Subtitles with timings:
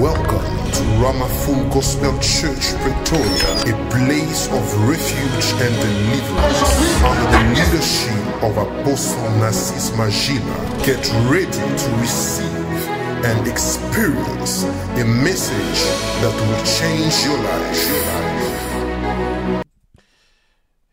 [0.00, 6.62] Welcome to Ramafun Gospel Church, Pretoria, a place of refuge and deliverance
[7.04, 10.58] under the leadership of Apostle Narcis Magila.
[10.84, 12.88] Get ready to receive
[13.24, 15.80] and experience a message
[16.20, 17.82] that will change your life.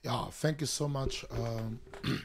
[0.04, 1.80] Yeah, thank you so much, um,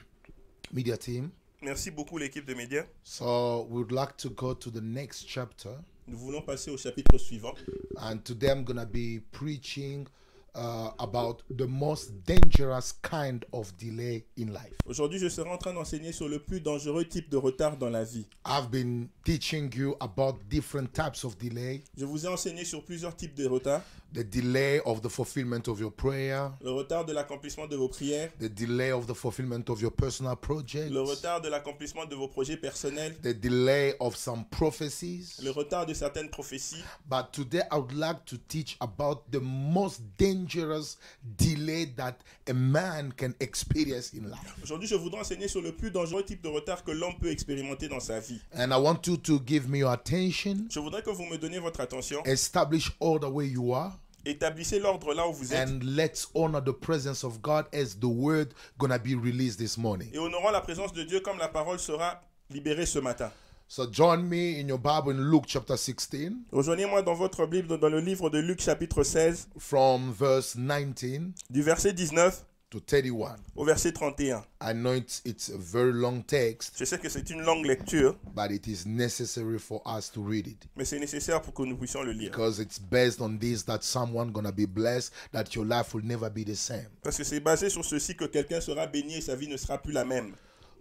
[0.72, 1.32] media team.
[1.62, 2.84] Merci beaucoup l'équipe de médias.
[3.04, 5.70] So we would like to go to the next chapter,
[6.08, 7.54] Nous voulons passer au chapitre suivant.
[7.98, 10.06] and today I'm gonna be preaching
[10.54, 14.74] uh, about the most dangerous kind of delay in life.
[14.86, 18.04] Aujourd'hui, je serai en train d'enseigner sur le plus dangereux type de retard dans la
[18.04, 18.26] vie.
[18.46, 23.14] I've been teaching you about different types of delay, Je vous ai enseigné sur plusieurs
[23.14, 23.82] types de retards.
[24.12, 28.30] The delay of the fulfillment of your prayer, Le retard de l'accomplissement de vos prières,
[28.38, 32.28] the delay of the fulfillment of your personal projects, le retard de l'accomplissement de vos
[32.28, 35.40] projets personnels, the delay of some prophecies.
[35.42, 36.82] le retard de certaines prophéties.
[37.08, 40.96] But today I would like to teach about the most dangerous
[41.38, 42.14] delay that
[42.48, 44.54] a man can experience in life.
[44.62, 47.88] Aujourd'hui, je voudrais enseigner sur le plus dangereux type de retard que l'homme peut expérimenter
[47.88, 48.40] dans sa vie.
[48.56, 51.58] And I want you to give me your attention, Je voudrais que vous me donniez
[51.60, 52.22] votre attention.
[52.24, 53.92] establish order where you are,
[54.24, 58.04] Établissez l'ordre là où vous êtes and let's honor the presence of God as the
[58.04, 60.08] word gonna be released this morning.
[60.12, 63.30] et honorons la présence de Dieu comme la parole sera libérée ce matin.
[63.68, 67.88] So join me in your Bible in Luke chapter 16 Rejoignez-moi dans votre Bible, dans
[67.88, 73.36] le livre de Luc chapitre 16, from verse 19 du verset 19 to 31.
[73.56, 74.44] au verset 31.
[74.60, 78.16] I know it's, it's a very long text, Je sais que c'est une longue lecture,
[78.34, 80.66] but it is necessary for us to read it.
[80.76, 82.30] mais c'est nécessaire pour que nous puissions le lire.
[82.30, 86.30] because it's based on this that someone gonna be blessed that your life will never
[86.30, 89.34] be the same Parce que c'est basé sur ceci que quelqu'un sera béni et sa
[89.34, 90.34] vie ne sera plus la même.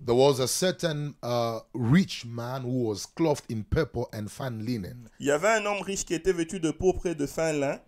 [0.05, 5.09] there was a certain uh, rich man who was clothed in purple and fine linen
[5.19, 7.79] Il y avait un homme riche qui était vêtu de pourpre et de fin lin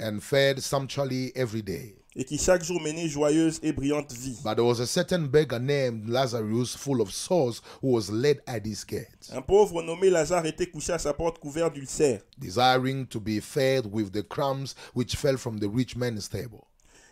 [0.00, 4.36] and fed sumptuously every day et qui chaque jour menait joyeuse et brillante vie.
[4.42, 8.64] but there was a certain beggar named lazarus full of sores who was laid at
[8.66, 13.20] his gate Un pauvre nommé Lazare était couché à sa porte couvert d'ulcères desiring to
[13.20, 16.60] be fed with the crumbs which fell from the rich man's table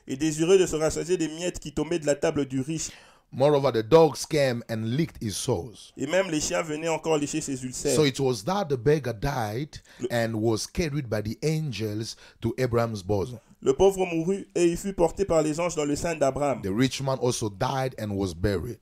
[0.09, 2.91] et désireux de se rassasier des miettes qui tombaient de la table du riche.
[3.31, 7.41] moreover the dogs came and licked his sores Et même les chiens venaient encore lécher
[7.43, 7.95] ses ulcères.
[7.95, 9.77] So it was that the beggar died
[10.11, 13.39] and was carried by the angels to Abraham's bosom.
[13.61, 16.63] Le pauvre mourut et il fut porté par les anges dans le sein d'Abraham.
[16.63, 18.79] The rich man also died and was buried.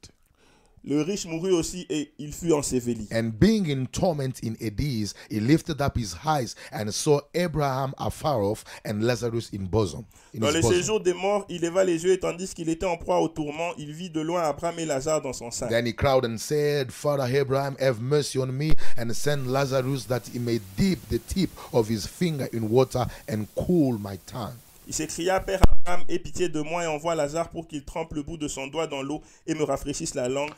[0.89, 3.09] Le riche mourut aussi et il fut enseveli.
[3.11, 8.41] And being in torment in Hades, he lifted up his eyes and saw Abraham afar
[8.41, 10.05] off and Lazarus in bosom.
[10.33, 12.97] In Dans le séjour des morts, il leva les yeux et tandis qu'il était en
[12.99, 15.67] proie au tourment, il vit de loin Abraham et Lazare dans son sein.
[15.67, 20.29] Then he cried and said, Father Abraham, have mercy on me and send Lazarus that
[20.33, 24.55] he may dip the tip of his finger in water and cool my tongue.
[24.87, 28.23] Il s'écria, Père Abraham, aie pitié de moi et envoie Lazare pour qu'il trempe le
[28.23, 30.53] bout de son doigt dans l'eau et me rafraîchisse la langue,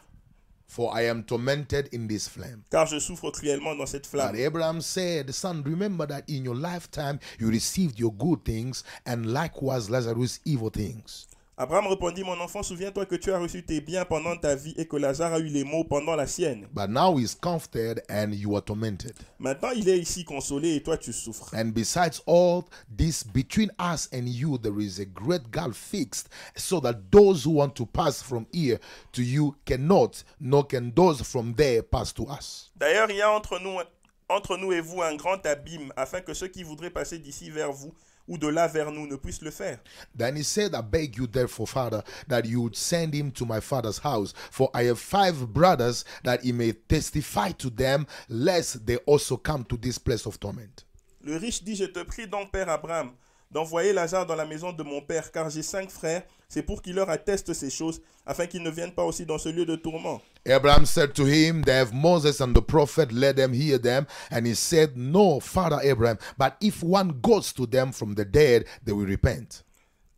[0.71, 2.63] For I am tormented in this flame.
[2.71, 4.37] car je souffre cruellement dans cette But flamme.
[4.37, 9.89] Abraham said, Son, remember that in your lifetime you received your good things, and likewise
[9.89, 11.27] Lazarus evil things.
[11.61, 14.87] Abraham répondit, Mon enfant, souviens-toi que tu as reçu tes biens pendant ta vie et
[14.87, 16.69] que Lazare a eu les maux pendant la sienne.
[16.73, 19.15] But now he's comforted and you are tormented.
[19.41, 21.53] Maintenant, il est ici consolé et toi, tu souffres.
[21.53, 22.63] And besides all
[22.97, 27.57] this, between us and you, there is a great gulf fixed, so that those who
[27.57, 28.79] want to pass from here
[29.11, 32.71] to you cannot, nor can those from there pass to us.
[32.77, 33.81] D'ailleurs, il y a entre nous,
[34.29, 37.73] entre nous et vous un grand abîme, afin que ceux qui voudraient passer d'ici vers
[37.73, 37.93] vous
[38.29, 39.79] ou de là vers nous ne puissent le faire.
[40.17, 43.61] Then he said, I beg you, therefore, Father, that you would send him to my
[43.61, 48.99] father's house, for I have five brothers, that he may testify to them, lest they
[49.07, 50.85] also come to this place of torment.
[51.23, 53.13] Le riche dit, je te prie donc, Père Abraham,
[53.51, 56.95] d'envoyer Lazare dans la maison de mon père, car j'ai cinq frères, c'est pour qu'il
[56.95, 60.21] leur atteste ces choses, afin qu'ils ne viennent pas aussi dans ce lieu de tourment.
[60.47, 64.07] Abraham said to him, They have Moses and the prophet, let them hear them.
[64.31, 68.65] And he said, No, Father Abraham, but if one goes to them from the dead,
[68.83, 69.63] they will repent.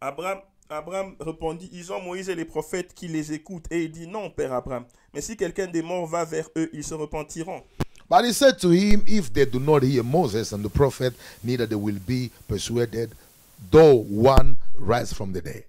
[0.00, 3.66] Abraham, Abraham répondit, ils ont Moïse et les prophètes qui les écoutent.
[3.72, 6.84] Et il dit, non, Père Abraham, mais si quelqu'un des morts va vers eux, ils
[6.84, 7.62] se repentiront.
[8.08, 11.12] But he said to him, If they do not hear Moses and the prophet,
[11.44, 13.10] neither they will be persuaded,
[13.70, 15.64] though one rise from the dead.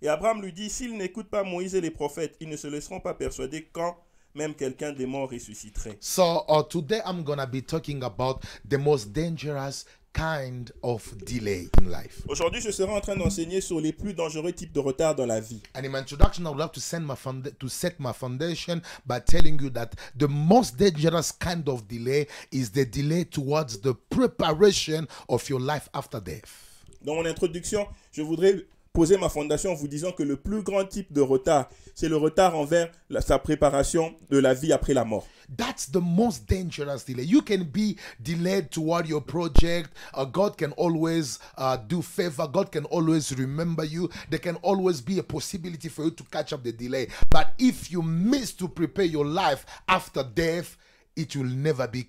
[0.00, 3.00] Et Abraham lui dit, s'ils n'écoutent pas Moïse et les prophètes, ils ne se laisseront
[3.00, 3.96] pas persuader quand
[4.34, 5.96] même quelqu'un des morts ressusciterait.
[6.00, 11.90] So uh, today I'm gonna be talking about the most dangerous kind of delay in
[11.90, 12.22] life.
[12.28, 15.40] Aujourd'hui, je serai en train d'enseigner sur les plus dangereux types de retard dans la
[15.40, 15.60] vie.
[15.74, 18.80] And in my introduction, I would like to send my founda- to set my foundation
[19.06, 23.94] by telling you that the most dangerous kind of delay is the delay towards the
[24.10, 26.64] preparation of your life after death.
[27.02, 28.64] Dans mon introduction, je voudrais
[28.98, 32.16] poser ma fondation en vous disant que le plus grand type de retard, c'est le
[32.16, 35.24] retard envers la- sa préparation de la vie après la mort.
[35.56, 37.22] That's the most dangerous delay.
[37.24, 39.90] You can be delayed toward your project.
[40.14, 42.48] Uh, God can always uh, do favor.
[42.48, 44.10] God can always remember you.
[44.30, 47.06] There can always be a possibility for you to catch up the delay.
[47.30, 50.76] But if you miss to prepare your life after death,
[51.14, 52.08] it will never be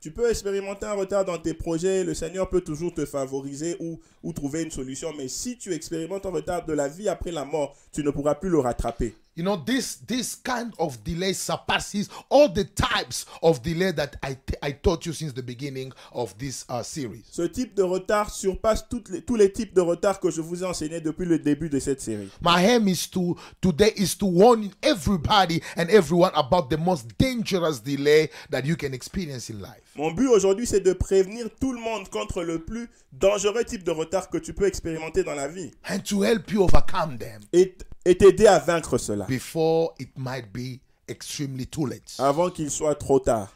[0.00, 4.00] Tu peux expérimenter un retard dans tes projets, le Seigneur peut toujours te favoriser ou,
[4.22, 7.44] ou trouver une solution, mais si tu expérimentes un retard de la vie après la
[7.44, 9.14] mort, tu ne pourras plus le rattraper.
[9.36, 14.72] You know, this this kind of delay surpasses all the types of delay that I,
[14.72, 17.24] taught you since the beginning of this uh, series.
[17.30, 20.62] Ce type de retard surpasse toutes les- tous les types de retards que je vous
[20.62, 22.30] ai enseignés depuis le début de cette série.
[22.42, 27.78] My aim is to today is to warn everybody and everyone about the most dangerous
[27.80, 29.82] delay that you can experience in life.
[29.96, 33.90] Mon but aujourd'hui, c'est de prévenir tout le monde contre le plus dangereux type de
[33.90, 37.76] retard que tu peux expérimenter dans la vie And to help you overcome them et
[38.06, 42.14] et t'aider à vaincre cela before it might be extremely too late.
[42.18, 43.48] avant qu'il soit trop tard.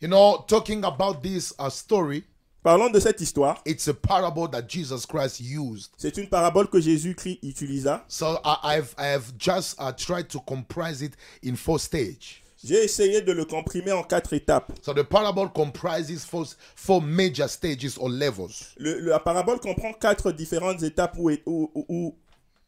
[0.00, 2.24] You know, talking about this uh, story,
[2.62, 3.60] Parlons de cette histoire.
[3.64, 5.90] it's a parable that Jesus Christ used.
[5.96, 8.04] C'est une parabole que Jésus-Christ utilisa.
[8.08, 12.42] So I've I've just uh, tried to comprise it in four stages.
[12.62, 14.72] J'ai essayé de le comprimer en quatre étapes.
[14.82, 18.74] So the parable comprises four, four major stages or levels.
[18.76, 22.14] Le- le- la parabole comprend quatre différentes étapes ou, ou, ou,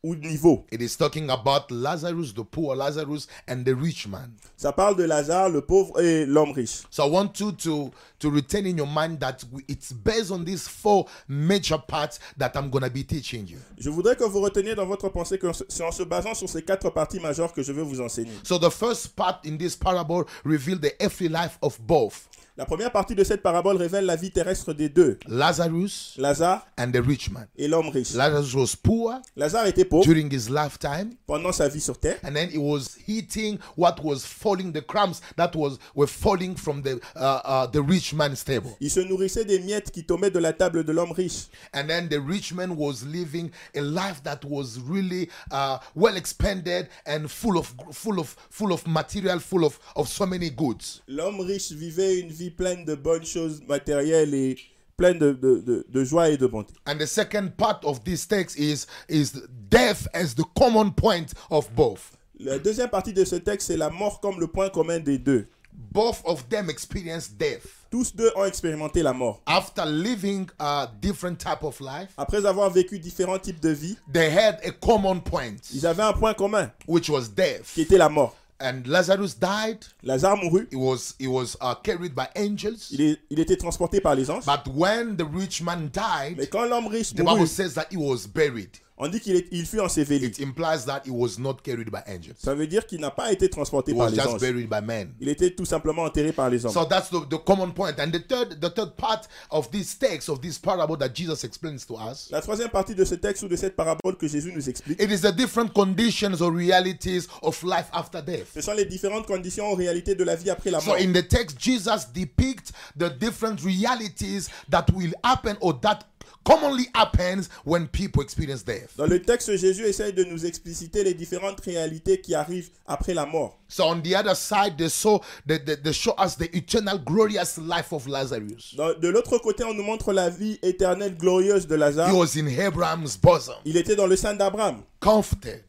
[0.02, 0.64] ou niveaux.
[0.72, 4.32] It is talking about Lazarus, the poor Lazarus, and the rich man.
[4.56, 6.82] Ça parle de Lazare, le pauvre et l'homme riche.
[6.90, 10.66] So I want you to to retain in your mind that it's based on these
[10.68, 13.58] four major parts that I'm gonna be teaching you.
[13.78, 16.62] Je voudrais que vous reteniez dans votre pensée que c'est en se basant sur ces
[16.62, 18.32] quatre parties majeures que je vais vous enseigner.
[18.42, 22.28] So the first part in this parable reveal the earthly life of both
[22.60, 26.92] La première partie de cette parabole révèle la vie terrestre des deux, Lazarus Lazare and
[26.92, 27.46] the rich man.
[27.56, 28.12] et l'homme riche.
[28.12, 32.18] Lazarus was poor Lazare était pauvre during his lifetime, pendant sa vie sur terre.
[32.22, 36.82] and then he was eating what was falling, the crumbs that was were falling from
[36.82, 38.76] the uh, uh, the rich man's table.
[38.82, 41.46] Il se nourrissait des miettes qui tombaient de la table de l'homme riche.
[41.72, 46.88] And then the rich man was living a life that was really uh, well expended
[47.06, 51.00] and full of full of full of material, full of of so many goods.
[51.08, 54.58] L'homme riche vivait une vie pleine de bonnes choses matérielles et
[54.96, 56.74] pleine de, de, de, de joie et de bonté.
[56.86, 59.32] And the second part of this text is is
[59.70, 62.12] death as the common point of both.
[62.38, 65.46] La deuxième partie de ce texte, c'est la mort comme le point commun des deux.
[65.72, 69.40] Both of them experienced death Tous deux ont expérimenté la mort.
[69.46, 72.10] after living a different type of life.
[72.18, 76.12] Après avoir vécu différents types de vie, They had a common point, ils avaient un
[76.12, 77.70] point commun, which was death.
[77.74, 78.36] qui était la mort.
[78.60, 79.86] And Lazarus died.
[80.04, 82.90] Lazare mourut, He was he was uh, carried by angels.
[82.92, 84.44] il, est, il était transporté par les anges.
[84.44, 87.96] But when the rich man Mais died, quand l'homme riche the Bible says that he
[87.96, 88.78] was buried.
[89.02, 90.26] On dit qu'il il fut enseveli.
[90.26, 92.36] It implies that he was not carried by angels.
[92.38, 94.40] Ça veut dire qu'il n'a pas été transporté He par was les just anges.
[94.40, 95.12] buried by men.
[95.20, 96.72] Il était tout simplement enterré par les hommes.
[96.72, 97.94] So that's the, the common point.
[97.98, 101.84] And the third the third part of this text of this parable that Jesus explains
[101.86, 102.28] to us.
[102.30, 105.10] La troisième partie de ce texte ou de cette parabole que Jésus nous explique, It
[105.10, 108.48] is the different conditions or realities of life after death.
[108.54, 110.98] ce sont les différentes conditions ou réalités de la vie après la So mort.
[111.00, 116.00] in the text, Jesus depicts the different realities that will happen or that
[116.44, 118.90] commonly happens when people experience death.
[118.96, 123.26] Dans le texte, Jésus essaye de nous expliciter les différentes réalités qui arrivent après la
[123.26, 123.58] mort.
[123.68, 127.56] So on the other side, they show they, they, they show us the eternal glorious
[127.58, 128.74] life of Lazarus.
[128.76, 132.12] Dans- de l'autre côté, on nous montre la vie éternelle glorieuse de He Lazare.
[132.16, 135.62] was in Abraham's bosom, Il était dans le sein d'Abraham, comforted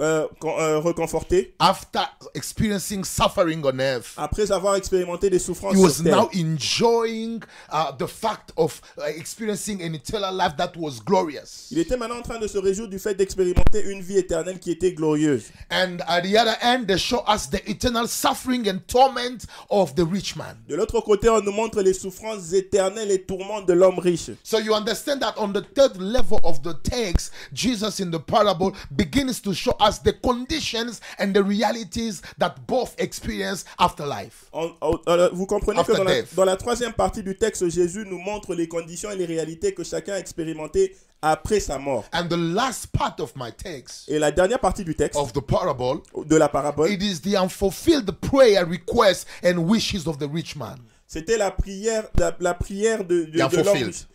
[0.00, 2.00] euh, euh, reconforté, after
[2.34, 4.14] experiencing suffering on earth.
[4.16, 6.16] après avoir expérimenté des souffrances He was sur terre.
[6.16, 7.42] now enjoying
[7.72, 11.68] uh, the fact of uh, experiencing an eternal life that was glorious.
[11.70, 14.70] Il était maintenant en train de se réjouir du fait d'expérimenter une vie éternelle qui
[14.70, 15.44] était glorieuse.
[15.70, 20.04] And at the other end, they show us the eternal suffering and torment of the
[20.04, 20.56] rich man.
[20.68, 24.30] De l'autre côté, on nous montre les souffrances éternelles et tourments de l'homme riche.
[24.42, 28.72] So you understand that on the third level of the text, Jesus in the parable
[28.90, 34.46] begins to show us the conditions and the realities that both experience after life.
[34.54, 36.34] Euh, vous comprenez que dans la, death.
[36.34, 39.84] dans la troisième partie du texte, Jésus nous montre les conditions et les réalités que
[39.84, 42.04] chacun a expérimentées après sa mort.
[42.12, 45.40] And the last part of my text Et la dernière partie du texte, of the
[45.40, 50.56] parable, de la parabole, it is the unfulfilled prayer requests and wishes of the rich
[50.56, 50.78] man.
[51.06, 53.86] C'était la prière, la, la prière de, de, Yeah, de l'homme fulfilled.
[53.88, 54.06] riche.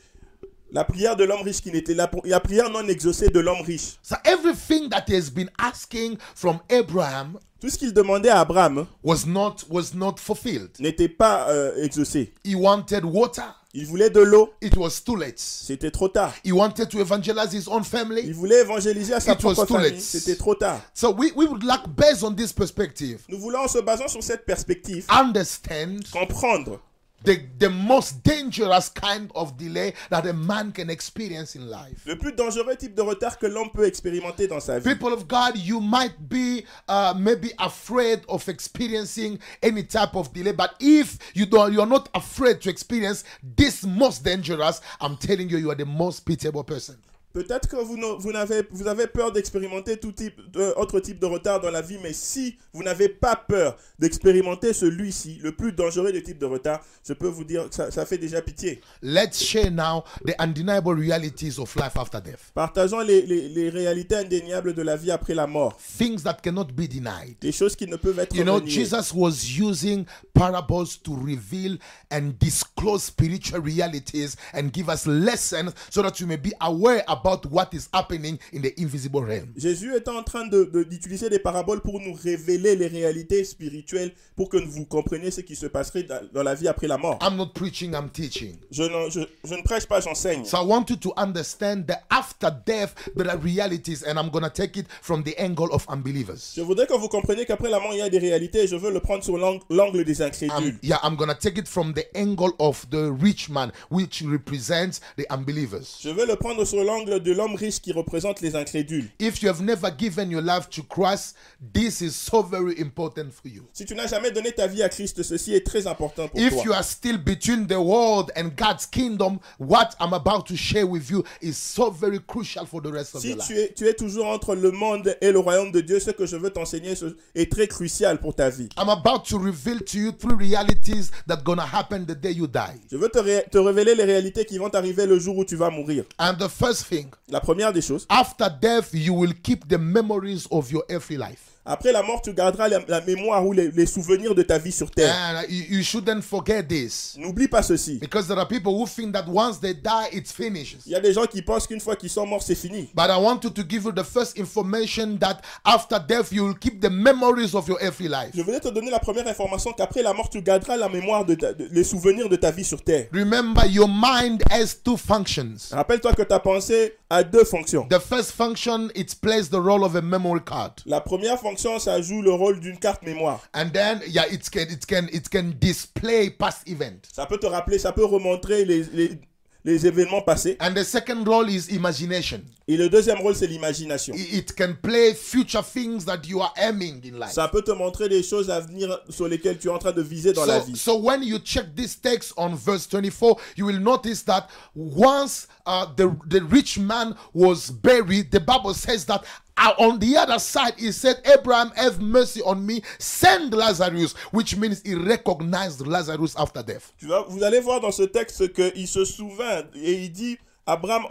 [0.76, 3.94] La prière de l'homme riche qui n'était la, la prière non exaucée de l'homme riche.
[4.04, 8.86] So everything that he has been asking from Abraham Tout ce qu'il demandait à Abraham
[9.02, 10.72] was not was not fulfilled.
[10.82, 12.34] n'était pas euh, exaucé.
[12.44, 13.56] He wanted water.
[13.74, 15.40] Il voulait de l'eau, It was too late.
[15.40, 16.34] c'était trop tard.
[16.44, 18.32] He wanted to evangelize his own Il family.
[18.34, 20.02] voulait évangéliser à sa It was propre too famille, late.
[20.02, 20.82] c'était trop tard.
[20.94, 24.22] So we, we would like, based on this perspective, Nous voulons, en se basant sur
[24.22, 26.82] cette perspective, understand comprendre
[27.26, 32.06] the, the most dangerous kind of delay that a man can experience in life.
[32.06, 34.94] le plus dangereux type de retard que l'homme peut expérimenter dans sa vie.
[34.94, 40.52] People of God, you might be uh, maybe afraid of experiencing any type of delay,
[40.52, 44.82] but if you don't, you are not afraid to experience this most dangerous.
[45.02, 46.98] I'm telling you, you are the most pitiable person.
[47.36, 51.26] Peut-être que vous, vous, n'avez, vous avez peur d'expérimenter tout type de, autre type de
[51.26, 56.14] retard dans la vie, mais si vous n'avez pas peur d'expérimenter celui-ci, le plus dangereux
[56.14, 58.80] des types de retard, je peux vous dire que ça, ça fait déjà pitié.
[59.02, 62.52] Let's share now the undeniable realities of life after death.
[62.54, 66.68] Partageons les, les- les réalités indéniables de la vie après la mort, Things that cannot
[66.74, 67.36] be denied.
[67.42, 68.70] des choses qui ne peuvent être You know, reniées.
[68.72, 71.78] Jesus was using parables to reveal
[72.10, 77.25] and disclose spiritual realities and give us lessons so that you may be aware about
[77.52, 79.52] what is happening in the invisible realm.
[79.56, 84.14] Jésus était en train de- de- d'utiliser des paraboles pour nous révéler les réalités spirituelles,
[84.36, 87.18] pour que vous compreniez ce qui se passerait dans, dans la vie après la mort.
[87.22, 88.58] I'm not preaching, I'm teaching.
[88.72, 90.46] Je, ne- je- je ne prêche pas, j'enseigne.
[90.46, 94.44] So I want you to understand that after death, there are realities, and I'm going
[94.44, 96.54] to take it from the angle of unbelievers.
[96.56, 98.76] Je voudrais que vous compreniez qu'après la mort, il y a des réalités et je
[98.76, 100.56] veux le prendre sur l'angle des incrédules.
[100.76, 104.22] Um, yeah, I'm going to take it from the angle of the rich man, which
[104.24, 106.00] represents the unbelievers.
[106.04, 109.10] Je veux le prendre sur l'angle de l'homme riche qui représente les incrédules.
[109.20, 111.36] If you have never given your life to Christ,
[111.74, 113.64] this is so very important for you.
[113.74, 116.54] Si tu n'as jamais donné ta vie à Christ, ceci est très important pour If
[116.54, 116.64] toi.
[116.66, 121.10] you are still between the world and God's kingdom, what I'm about to share with
[121.10, 123.48] you is so very crucial for the rest of Si your life.
[123.48, 126.26] tu es, tu es toujours entre le monde et le royaume de Dieu, ce que
[126.26, 126.94] je veux t'enseigner
[127.36, 128.70] est très crucial pour ta vie.
[128.78, 132.80] I'm about to reveal to you three realities that gonna happen the day you die.
[132.92, 135.56] Je veux te, ré- te révéler les réalités qui vont arriver le jour où tu
[135.56, 136.04] vas mourir.
[136.20, 140.48] And the first thing, La première des choses, after death, you will keep the memories
[140.52, 141.55] of your earthly life.
[141.66, 144.72] Après la mort, tu garderas la, la mémoire ou les, les souvenirs de ta vie
[144.72, 145.14] sur terre.
[145.16, 147.16] And uh, you, you shouldn't forget this.
[147.18, 147.98] N'oublie pas ceci.
[148.00, 150.80] Because there are people who think that once they die, it finishes.
[150.86, 152.90] Il y a des gens qui pensent qu'une fois qu'ils sont morts, c'est fini.
[152.94, 156.58] But I want you to give you the first information that after death, you will
[156.58, 158.32] keep the memories of your earthly life.
[158.36, 161.36] Je voulais te donner la première information qu'après la mort, tu garderas la mémoire de,
[161.36, 163.08] ta- de- les souvenirs de ta vie sur terre.
[163.12, 165.72] Remember, your mind has two functions.
[165.72, 167.88] Rappelle-toi que ta pensée a deux fonctions.
[167.90, 170.82] The first function, it plays the role of a memory card.
[170.86, 173.42] La première fonction, ça joue le rôle d'une carte mémoire.
[173.54, 177.08] And then, yeah, it can, it can, it can display past event.
[177.12, 179.20] Ça peut te rappeler, ça peut remontrer les, les,
[179.66, 180.56] les événements passés.
[180.62, 182.40] And the second role is imagination.
[182.68, 184.14] Et le deuxième rôle, c'est l'imagination.
[184.14, 187.32] It it can play future things that you are aiming in life.
[187.34, 190.02] Ça peut te montrer des choses à venir sur lesquelles tu es en train de
[190.04, 190.78] viser dans la So, vie.
[190.78, 195.88] so when you check this text on verse 24, you will notice that once uh,
[195.96, 199.24] the, the rich man was buried, the Bible says that
[199.58, 204.58] Ah, on the other side, he said, Abraham, have mercy on me, send Lazarus, which
[204.58, 206.92] means he recognized Lazarus after death.
[207.00, 211.04] Tu vas, vous allez voir dans ce texte qu'il se souvint et il dit Abraham,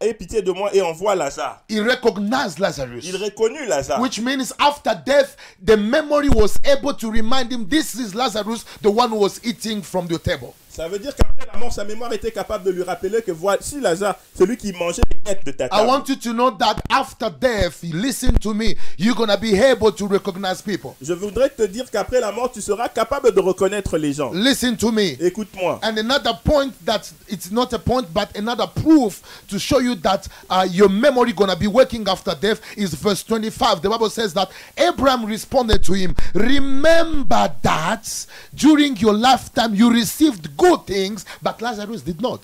[0.00, 1.62] aie pitié de moi et envoie Lazare.
[1.68, 3.04] He recognized Lazarus.
[3.04, 4.00] Il reconnut Lazare.
[4.00, 8.90] Which means after death, the memory was able to remind him this is Lazarus, the
[8.90, 10.54] one who was eating from the table.
[10.74, 13.78] Ça veut dire qu'après la mort, sa mémoire était capable de lui rappeler que voici
[13.78, 17.28] Lazare, celui qui mangeait les miettes de ta I want you to know that after
[17.28, 20.94] death, listen to me, you're to be able to recognize people.
[21.02, 24.32] Je voudrais te dire qu'après la mort, tu seras capable de reconnaître les gens.
[24.32, 25.18] Listen to me.
[25.20, 25.78] Écoute-moi.
[25.82, 30.26] And another point that it's not a point, but another proof to show you that
[30.48, 33.82] uh, your memory gonna be working after death is verse 25.
[33.82, 40.56] The Bible says that Abraham responded to him, Remember that during your lifetime you received
[40.62, 42.40] good things, but Lazarus did not.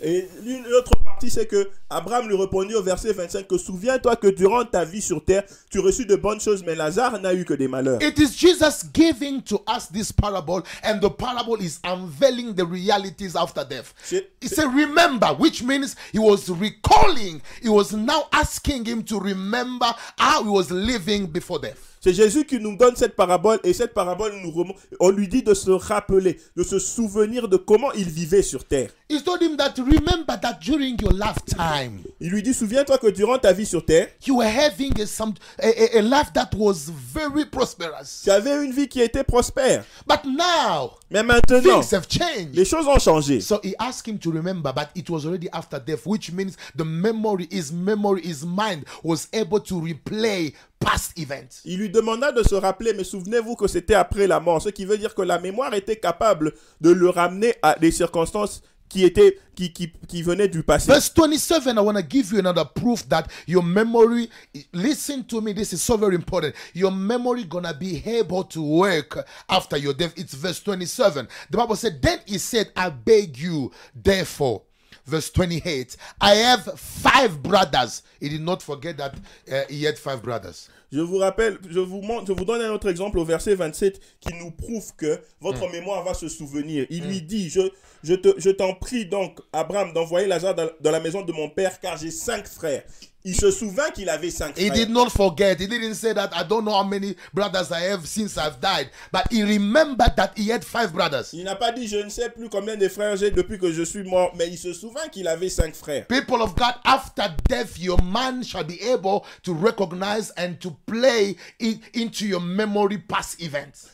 [0.00, 4.28] Et une autre partie, c'est que Abraham lui répondit au verset 25 que souviens-toi que
[4.28, 7.54] durant ta vie sur terre, tu reçus de bonnes choses, mais Lazare n'a eu que
[7.54, 8.00] des malheurs.
[8.00, 13.34] It is Jesus giving to us this parable, and the parable is unveiling the realities
[13.34, 13.92] after death.
[14.40, 19.92] He said, Remember, which means he was recalling, he was now asking him to remember
[20.16, 21.97] how he was living before death.
[22.00, 24.76] C'est Jésus qui nous donne cette parabole et cette parabole nous remonte.
[25.00, 28.90] On lui dit de se rappeler, de se souvenir de comment il vivait sur terre.
[29.10, 33.38] He told him that remember that during your lifetime, Il lui dit souviens-toi que durant
[33.38, 36.90] ta vie sur terre, you were having a, some, a, a, a life that was
[36.90, 38.22] very prosperous.
[38.22, 39.84] tu avais une vie qui était prospère.
[40.06, 42.54] But now, Mais maintenant, things have changed.
[42.54, 43.40] les choses ont changé.
[43.40, 46.84] So he asked him to remember, but it was already after death, which means the
[46.84, 51.60] memory, his memory, his mind was able to replay past events.
[51.64, 54.84] Il lui demanda de se rappeler, mais souvenez-vous que c'était après la mort, ce qui
[54.84, 59.38] veut dire que la mémoire était capable de le ramener à des circonstances qui étaient
[59.54, 60.86] qui, qui, qui venaient du passé.
[60.90, 64.30] Verse 27, I want to give you another proof that your memory,
[64.72, 66.54] listen to me, this is so very important.
[66.74, 69.18] Your memory gonna be able to work
[69.48, 70.14] after your death.
[70.16, 71.28] It's verse 27.
[71.50, 74.62] The Bible said, Then he said, I beg you, therefore.
[75.08, 78.02] Verse 28, I have five brothers.
[78.20, 79.12] He did not forget that
[79.50, 80.68] uh, he had five brothers.
[80.92, 83.98] Je vous rappelle, je vous, montre, je vous donne un autre exemple au verset 27
[84.20, 85.72] qui nous prouve que votre Mm.
[85.72, 86.86] mémoire va se souvenir.
[86.90, 87.60] Il lui dit, je,
[88.04, 91.48] je te- je t'en prie donc, Abraham, d'envoyer Lazare dans, dans la maison de mon
[91.48, 92.82] père, car j'ai cinq frères.
[93.28, 94.72] Il se souvint qu'il avait cinq He frères.
[94.72, 95.60] did not forget.
[95.60, 98.88] He didn't say that I don't know how many brothers I have since I've died.
[99.12, 101.34] But he remembered that he had five brothers.
[101.34, 103.82] Il n'a pas dit, je ne sais plus combien de frères j'ai depuis que je
[103.82, 106.06] suis mort, mais il se souvint qu'il avait cinq frères.
[106.06, 111.36] People of God, after death, your man shall be able to recognize and to play
[111.60, 113.88] it into your memory past events.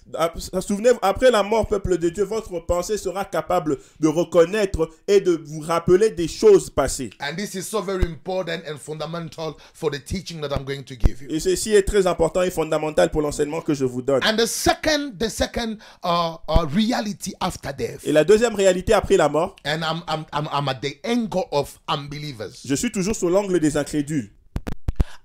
[0.61, 5.43] Souvenez-vous, après la mort, peuple de Dieu, votre pensée sera capable de reconnaître et de
[5.45, 7.11] vous rappeler des choses passées.
[7.21, 9.24] And this is so very important and fundamental
[9.73, 11.29] for the teaching that I'm going to give you.
[11.31, 14.23] Et ceci est très important et fondamental pour l'enseignement que je vous donne.
[14.25, 19.17] And the second, the second uh, uh, reality after death, Et la deuxième réalité après
[19.17, 22.51] la mort, and I'm, I'm, I'm, I'm at the angle of unbelievers.
[22.65, 24.31] je suis toujours sous l'angle des incrédules.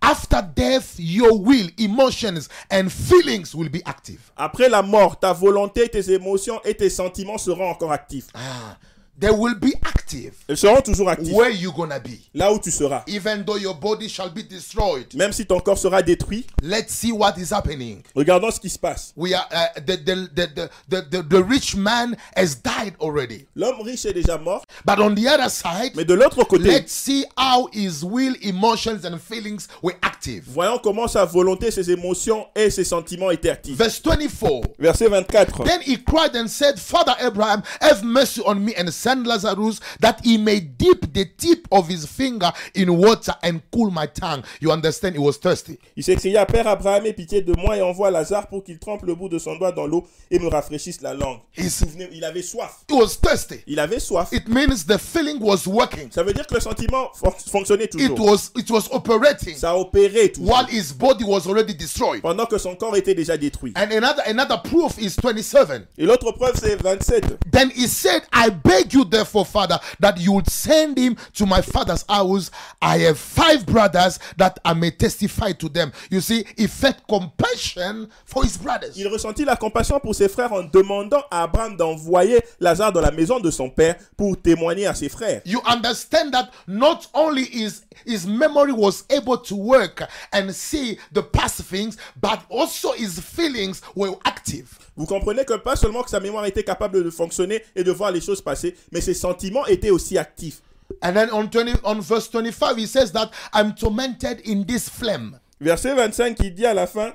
[0.01, 4.31] After death, your will, emotions, and feelings will be active.
[4.37, 8.27] Après la mort, ta volonté, tes émotions et tes sentiments seront encore actifs.
[8.33, 8.77] Ah,
[9.19, 10.33] they will be active.
[10.47, 11.33] Ils seront toujours actifs.
[11.33, 12.19] Where you gonna be?
[12.33, 13.03] Là où tu seras.
[13.07, 17.11] Even though your body shall be destroyed, Même si ton corps sera détruit, let's see
[17.11, 18.01] what is happening.
[18.15, 19.13] regardons ce qui se passe.
[19.15, 23.45] We are uh, the, the, the, the, the, the, the rich man has died already,
[23.55, 26.91] L'homme riche est déjà mort, but on the other side, mais de l'autre côté, let's
[26.91, 30.43] see how his will, emotions, and feelings were active.
[30.47, 33.75] voyons comment sa volonté, ses émotions et ses sentiments étaient actifs.
[33.75, 34.75] Verse 24.
[34.79, 35.63] Verset 24.
[35.65, 40.17] Then he cried and said, Father Abraham, have mercy on me and send Lazarus that
[40.23, 44.43] he may dip the tip of his finger in water and cool my tongue.
[44.59, 45.15] You understand?
[45.15, 45.77] He was thirsty.
[45.95, 49.15] Il s'écria, Père Abraham, aie pitié de moi et envoie Lazare pour qu'il trempe le
[49.15, 51.39] bout de son doigt dans l'eau et me rafraîchisse la langue.
[51.57, 52.83] He's- il avait soif.
[52.89, 53.61] He was thirsty.
[53.67, 54.29] Il avait soif.
[54.31, 56.09] It means the feeling was working.
[56.11, 58.19] Ça veut dire que le sentiment fon- fonctionnait It toujours.
[58.31, 60.49] was it was operating Ça opérait toujours.
[60.53, 62.21] while his body was already destroyed.
[62.21, 63.73] Pendant que son corps était déjà détruit.
[63.75, 65.87] And another another proof is 27.
[65.97, 67.23] Et l'autre preuve, c'est 27.
[67.51, 71.61] Then he said, I beg you, therefore, Father, that you would send him to my
[71.61, 72.51] father's house.
[72.81, 75.91] I have five brothers that I may testify to them.
[76.09, 78.97] You see, he felt compassion for his brothers.
[78.97, 83.11] Il ressentit la compassion pour ses frères en demandant à Abraham d'envoyer Lazare dans la
[83.11, 85.41] maison de son père pour témoigner à ses frères.
[85.45, 91.21] You understand that not only his his memory was able to work and see the
[91.21, 94.77] past things, but also his feelings were active.
[94.95, 98.11] Vous comprenez que pas seulement que sa mémoire était capable de fonctionner et de voir
[98.11, 100.61] les choses passer, mais ses sentiments étaient aussi actifs.
[101.01, 105.39] And then on 20 on verse 25, he says that I'm tormented in this flame.
[105.61, 107.13] Verset 25, il dit à la fin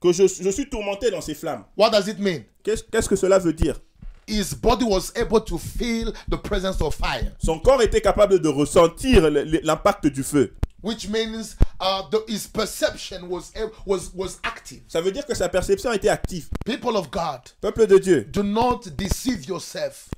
[0.00, 1.64] que je, je suis tourmenté dans ces flammes.
[1.76, 2.44] What does it mean?
[2.62, 3.76] Qu'est-ce qu'est-ce que cela veut dire?
[4.26, 7.32] His body was able to feel the presence of fire.
[7.38, 10.52] Son corps était capable de ressentir l'impact du feu.
[10.80, 13.52] which means uh, the, his perception was
[13.84, 14.82] was was active.
[14.88, 16.48] Ça veut dire que sa perception était active.
[16.64, 20.08] People of God, Peuple de Dieu, do not deceive yourself.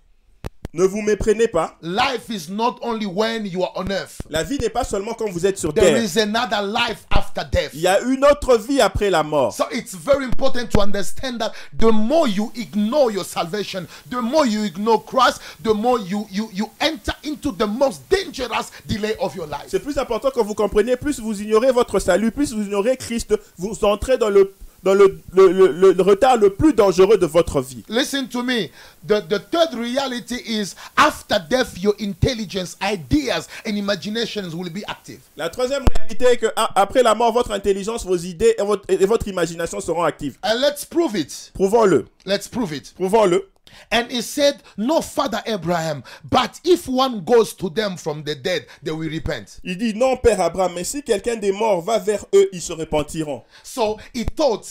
[0.72, 1.76] Ne vous méprenez pas.
[1.82, 4.18] Life is not only when you are on earth.
[4.30, 6.04] La vie n'est pas seulement quand vous êtes sur There terre.
[6.04, 7.70] is another life after death.
[7.74, 9.52] Il y a une autre vie après la mort.
[9.52, 14.46] So it's very important to understand that the more you ignore your salvation, the more
[14.46, 19.34] you ignore Christ, the more you you you enter into the most dangerous delay of
[19.34, 19.66] your life.
[19.66, 23.34] C'est plus important que vous compreniez, plus vous ignorez votre salut, plus vous ignorez Christ,
[23.58, 27.60] vous entrez dans le, dans le, le, le- le retard le plus dangereux de votre
[27.60, 27.84] vie.
[27.88, 28.68] Listen to me.
[29.06, 35.20] The, the third reality is after death, your intelligence, ideas, and imaginations will be active.
[35.36, 39.06] La troisième réalité est que après la mort, votre intelligence, vos idées et votre, et
[39.06, 40.36] votre imagination seront actives.
[40.42, 41.50] And let's prove it.
[41.54, 42.06] Prouvons-le.
[42.26, 42.92] Let's prove it.
[42.94, 43.48] Prouvons-le.
[43.90, 48.66] And he said, No, Father Abraham, but if one goes to them from the dead,
[48.82, 49.60] they will repent.
[49.64, 52.72] Il dit non, Père Abraham, mais si quelqu'un des morts va vers eux, ils se
[52.72, 53.42] repentiront.
[53.62, 54.66] So he thought,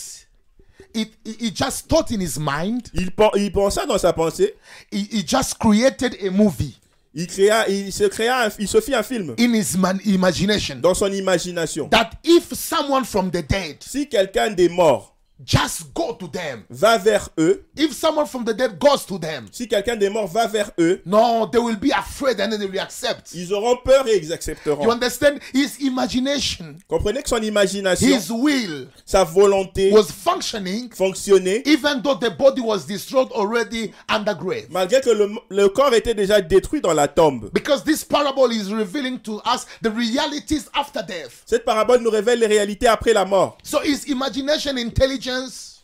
[0.93, 4.53] it, he he just thought in his mind, Il, il pensa dans sa pensée,
[4.91, 6.75] he, he just created a movie
[7.15, 10.75] il, créa, il, se créa un- il se fit un film in his man, imagination
[10.79, 11.89] dans son imagination.
[11.89, 16.97] that if someone from the dead Si quelqu'un des morts just go to them, va
[16.97, 20.47] vers eux, if someone from the dead goes to them, si quelqu'un des morts va
[20.47, 23.31] vers eux, no, they will be afraid and then they will accept.
[23.33, 24.89] ils auront peur et ils You accepteront.
[24.89, 25.39] understand?
[25.53, 32.15] His imagination, Comprenez que son imagination, his will sa volonté was functioning fonctionnait even though
[32.15, 34.67] the body was destroyed already under grave.
[34.71, 37.49] malgré que le, le corps était déjà détruit dans la tombe.
[37.53, 41.43] Because this parable is revealing to us the realities after death.
[41.45, 43.57] Cette parabole nous révèle les réalités après la mort.
[43.63, 45.28] So his imagination, intelligence,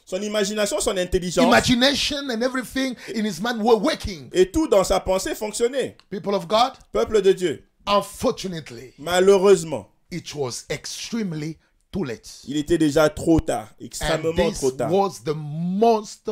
[0.08, 4.30] Son imagination, son intelligence imagination, and everything in his mind were working.
[4.34, 5.98] et tout dans sa pensée fonctionnait.
[6.12, 11.58] People of God, Peuple de Dieu, unfortunately, malheureusement, it was extremely
[11.96, 12.42] too late.
[12.48, 14.92] il était déjà trop tard, And extrêmement this trop tard.
[14.92, 16.30] was the most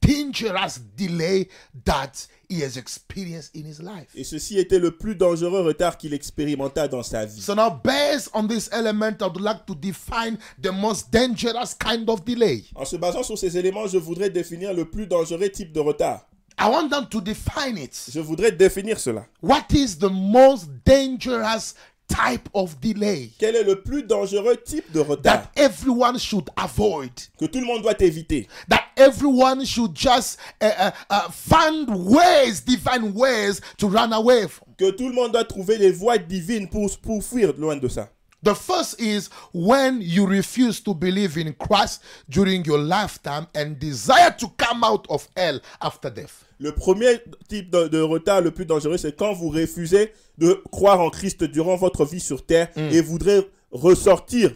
[0.00, 1.48] dangerous delay
[1.84, 4.08] that he has experienced in his life.
[4.14, 7.40] Et ceci était le plus dangereux retard qu'il expérimenta dans sa vie.
[7.40, 12.08] So now, based on this element, I would like to define the most dangerous kind
[12.08, 12.64] of delay.
[12.76, 16.26] En se basant sur ces éléments, je voudrais définir le plus dangereux type de retard.
[16.58, 17.98] I want them to define it.
[18.12, 19.26] Je voudrais définir cela.
[19.42, 21.74] What is the most dangerous
[22.12, 27.10] type of delay Quel est le plus dangereux type de retard that everyone should avoid?
[27.38, 32.60] que tout le monde doit éviter That everyone should just uh, uh, uh, find ways,
[32.60, 34.68] divine ways to run away from.
[34.76, 38.08] Que tout le monde doit trouver les voies divines pour, pour fuir loin de ça.
[38.42, 44.32] The first is when you refuse to believe in Christ during your lifetime and desire
[44.38, 46.44] to come out of hell after death.
[46.62, 51.00] Le premier type de, de retard le plus dangereux, c'est quand vous refusez de croire
[51.00, 54.52] en Christ durant votre vie sur terre et voudrez ressortir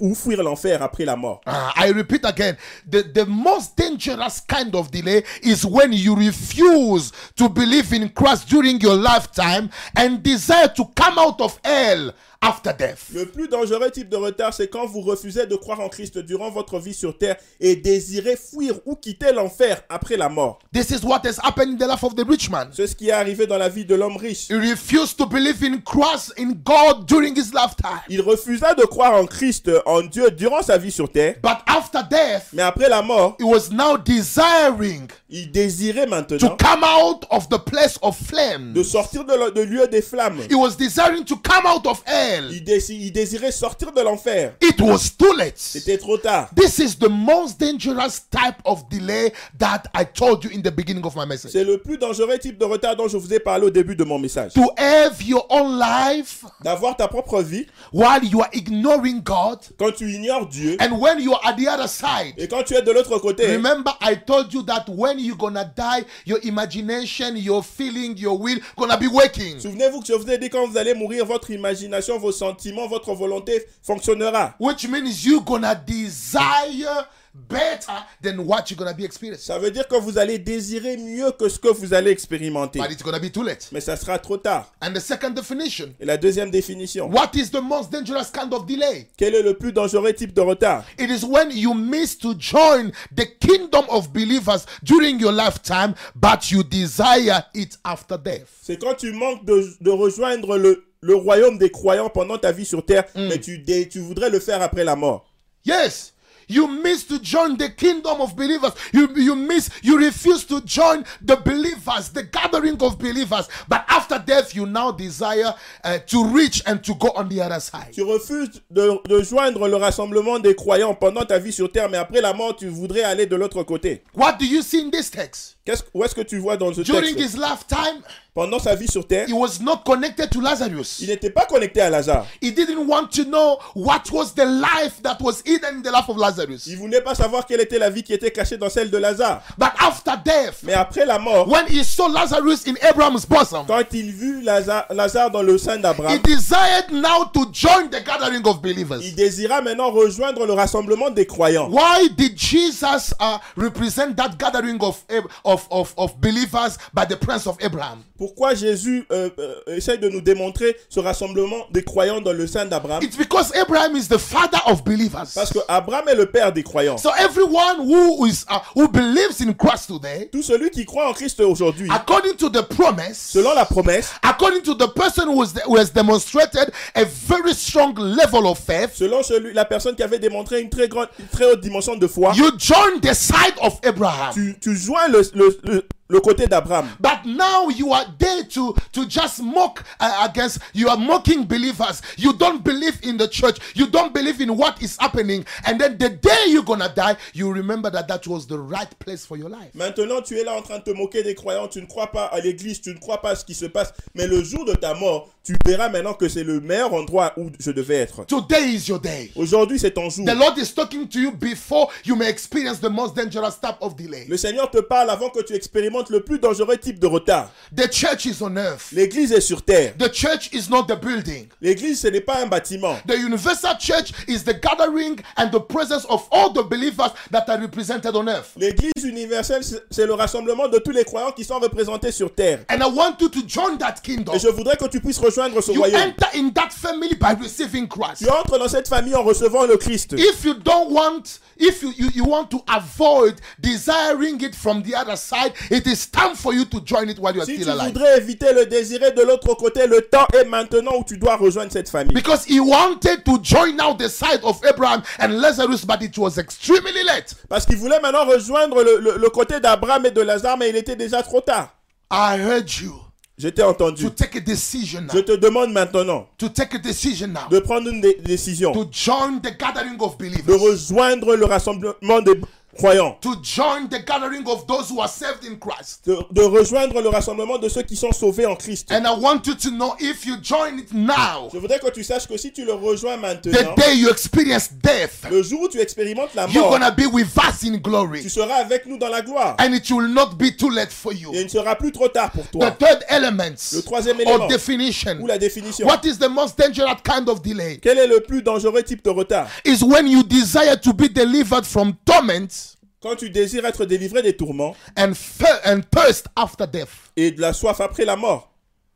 [0.00, 1.42] ou fuir l'enfer après la mort.
[1.46, 2.56] Uh, I repeat again
[2.90, 8.48] the, the most dangerous kind of delay is when you refuse to believe in Christ
[8.48, 12.12] during your lifetime and desire to come out of hell
[12.44, 13.06] after death.
[13.12, 16.50] Le plus dangereux type de retard, c'est quand vous refusez de croire en Christ durant
[16.50, 20.58] votre vie sur terre et désirez fuir ou quitter l'enfer après la mort.
[20.72, 22.68] This is what has happened in the life of the rich man.
[22.72, 24.48] C'est ce qui est arrivé dans la vie de l'homme riche.
[24.50, 28.00] He refused to believe in Christ, in God during his lifetime.
[28.08, 31.36] Il refusa de croire en Christ, en Dieu, durant sa vie sur terre.
[31.42, 36.56] But after death, Mais après la mort, he was now desiring il désirait to maintenant
[36.58, 38.72] come out of the place of flame.
[38.72, 40.40] de sortir de, le- de lieu des flammes.
[40.50, 42.02] He was desiring to come out of
[42.34, 42.48] hell.
[42.50, 44.54] Il, dési- il désirait sortir de l'enfer.
[44.60, 45.54] It was too late.
[45.56, 46.48] C'était trop tard.
[46.56, 51.04] This is the most dangerous type of delay that I told you in the beginning
[51.04, 51.52] of my message.
[51.52, 54.04] C'est le plus dangereux type de retard dont je vous ai parlé au début de
[54.04, 54.52] mon message.
[54.54, 59.92] To have your own life D'avoir ta propre vie while you are ignoring God, quand
[59.92, 62.34] tu ignores Dieu and when you are at the other side.
[62.36, 63.46] et quand tu es de l'autre côté.
[63.52, 68.58] Remember, I told you that when you're gonna die, your imagination, your feeling, your will
[68.76, 69.58] gonna be working.
[69.60, 73.12] Souvenez-vous que je vous ai dit quand vous allez mourir, votre imagination, vos sentiments, votre
[73.14, 74.54] volonté fonctionnera.
[74.58, 79.44] Which means you're gonna desire better than what you're gonna be experiencing.
[79.44, 82.78] Ça veut dire que vous allez désirer mieux que ce que vous allez expérimenter.
[82.78, 83.68] But it's gonna be too late.
[83.72, 84.72] Mais ça sera trop tard.
[84.80, 87.08] And the second definition Et la deuxième définition.
[87.10, 89.08] what is the most dangerous kind of delay?
[89.16, 90.84] Quel est le plus dangereux type de retard?
[90.98, 96.50] It is when you miss to join the kingdom of believers during your lifetime, but
[96.52, 98.48] you desire it after death.
[98.62, 102.64] C'est quand tu manques de, de rejoindre le, le royaume des croyants pendant ta vie
[102.64, 105.26] sur terre, mais tu, dé- tu voudrais le faire après la mort.
[105.66, 106.12] Yes.
[106.46, 108.72] You miss to join the kingdom of believers.
[108.92, 113.48] You, you miss, you refuse to join the believers, the gathering of believers.
[113.66, 117.60] But after death, you now desire uh, to reach and to go on the other
[117.60, 117.92] side.
[117.94, 121.96] Tu refuses de, de joindre le rassemblement des croyants pendant ta vie sur terre, mais
[121.96, 124.02] après la mort, tu voudrais aller de l'autre côté.
[124.14, 125.53] What do you see in this text?
[125.64, 127.34] Qu'est-ce, où est-ce que tu vois dans ce During texte?
[127.36, 128.02] his lifetime,
[128.34, 130.98] Pendant sa vie sur terre, he was not connected to Lazarus.
[131.00, 132.26] il n'était pas connecté à Lazare.
[132.42, 136.08] He didn't want to know what was the life that was hidden in the life
[136.08, 136.66] of Lazarus.
[136.66, 139.40] Il voulait pas savoir quelle était la vie qui était cachée dans celle de Lazare.
[139.56, 143.84] But after death, Mais après la mort, when he saw Lazarus in Abraham's bosom, quand
[143.92, 148.44] il vit Lazare, Lazare dans le sein he d'Abraham, desired now to join the gathering
[148.48, 148.98] of believers.
[149.00, 151.70] il désira maintenant rejoindre le rassemblement des croyants.
[151.70, 155.04] Why did Jesus uh, represent that gathering of,
[155.44, 158.02] of of, of, of believers by the prince of Abraham?
[158.16, 162.64] Pourquoi Jésus euh, euh, essaie de nous démontrer ce rassemblement des croyants dans le sein
[162.64, 163.02] d'Abraham?
[163.02, 165.32] It's because Abraham is the father of believers.
[165.34, 166.98] Parce que Abraham est le père des croyants.
[166.98, 171.12] So everyone who is uh, who believes in Christ today, Tout celui qui croit en
[171.12, 175.52] Christ aujourd'hui, according to the promise, selon la promesse, according to the person who, is
[175.66, 180.18] who has demonstrated a very strong level of faith, selon celui, la personne qui avait
[180.18, 183.78] démontré une très grande, une très haute dimension de foi, you join the side of
[183.84, 184.32] Abraham.
[184.32, 186.88] tu, tu joins le, le, le, le côté d'Abraham.
[187.00, 190.58] But now you are there to to just mock uh, against.
[190.72, 192.02] You are mocking believers.
[192.16, 193.58] You don't believe in the church.
[193.74, 195.44] You don't believe in what is happening.
[195.66, 199.24] And then the day you're gonna die, you remember that that was the right place
[199.24, 199.74] for your life.
[199.74, 202.24] Maintenant, tu es là en train de te moquer des croyants, tu ne crois pas
[202.26, 204.74] à l'église, tu ne crois pas à ce qui se passe, mais le jour de
[204.74, 208.24] ta mort, tu verras maintenant que c'est le meilleur endroit où je devais être.
[208.26, 209.30] Today is your day.
[209.36, 210.24] Aujourd'hui, c'est ton jour.
[210.24, 213.96] The Lord is talking to you before you may experience the most dangerous type of
[213.96, 214.26] delay.
[214.28, 217.50] Le Seigneur te parle avant que tu expérimentes le plus dangereux type de retard.
[217.76, 218.90] The church is on earth.
[218.92, 219.94] L'église est sur terre.
[219.98, 221.48] The church is not the building.
[221.60, 222.96] L'église, ce n'est pas un bâtiment.
[223.06, 227.58] The universal church is the gathering and the presence of all the believers that are
[227.60, 228.52] represented on earth.
[228.56, 232.60] L'église universelle, c'est- c'est le rassemblement de tous les croyants qui sont représentés sur terre.
[232.70, 234.34] And I want you to join that kingdom.
[234.34, 236.00] Et je voudrais que tu puisses rejoindre ce You royaume.
[236.00, 238.18] enter in that family by receiving Christ.
[238.24, 240.12] Tu entres dans cette famille en recevant le Christ.
[240.16, 241.22] If you don't want,
[241.58, 246.06] if you, you, you want to avoid desiring it from the other side, it is
[246.10, 247.92] time for you to join it while you are Si tu still alive.
[247.92, 251.72] voudrais éviter le désirer de l'autre côté, le temps est maintenant où tu dois rejoindre
[251.72, 252.14] cette famille.
[252.14, 256.38] Because he wanted to join now the side of Abraham and Lazarus, but it was
[256.38, 257.34] extremely late.
[257.48, 260.76] Parce qu'il voulait maintenant rejoindre le, le- le côté d'Abraham et de Lazare, mais il
[260.76, 261.74] était déjà trop tard.
[262.10, 262.94] I heard you
[263.36, 264.04] Je t'ai entendu.
[264.04, 265.22] to take a decision Je now.
[265.24, 267.48] te demande maintenant To take a decision now.
[267.50, 270.56] de prendre une dé- décision, To join the gathering of de believers.
[270.60, 272.40] rejoindre le rassemblement des
[272.74, 276.04] croyants, To join the gathering of those who are saved in Christ.
[276.06, 278.90] de, de rejoindre le rassemblement de ceux qui sont sauvés en Christ.
[278.92, 282.02] And I want you to know if you join it now, Je voudrais que tu
[282.04, 285.68] saches que si tu le rejoins the maintenant, day you experience death, le jour où
[285.68, 288.22] tu expérimentes la you're mort, gonna be with us in glory.
[288.22, 289.56] tu seras avec nous dans la gloire.
[289.58, 291.32] And it will not be too late for you.
[291.34, 292.70] Et il ne sera plus trop tard pour The toi.
[292.72, 295.16] third element Le troisième or élément, definition.
[295.20, 295.86] ou la définition.
[295.86, 297.78] What is the most dangerous kind of delay?
[297.80, 299.46] Quel est le plus dangereux type de retard?
[299.64, 302.63] Is when you desire to be delivered from torment
[303.04, 306.88] Quand tu désires être délivré des tourments and, thir- and thirst after death.
[307.14, 308.50] et de la soif après la mort.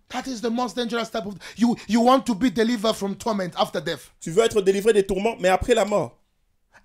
[0.08, 3.50] That is the most dangerous type of you you want to be delivered from torment
[3.58, 4.10] after death.
[4.18, 6.16] Tu veux être délivré des tourments, mais après la mort.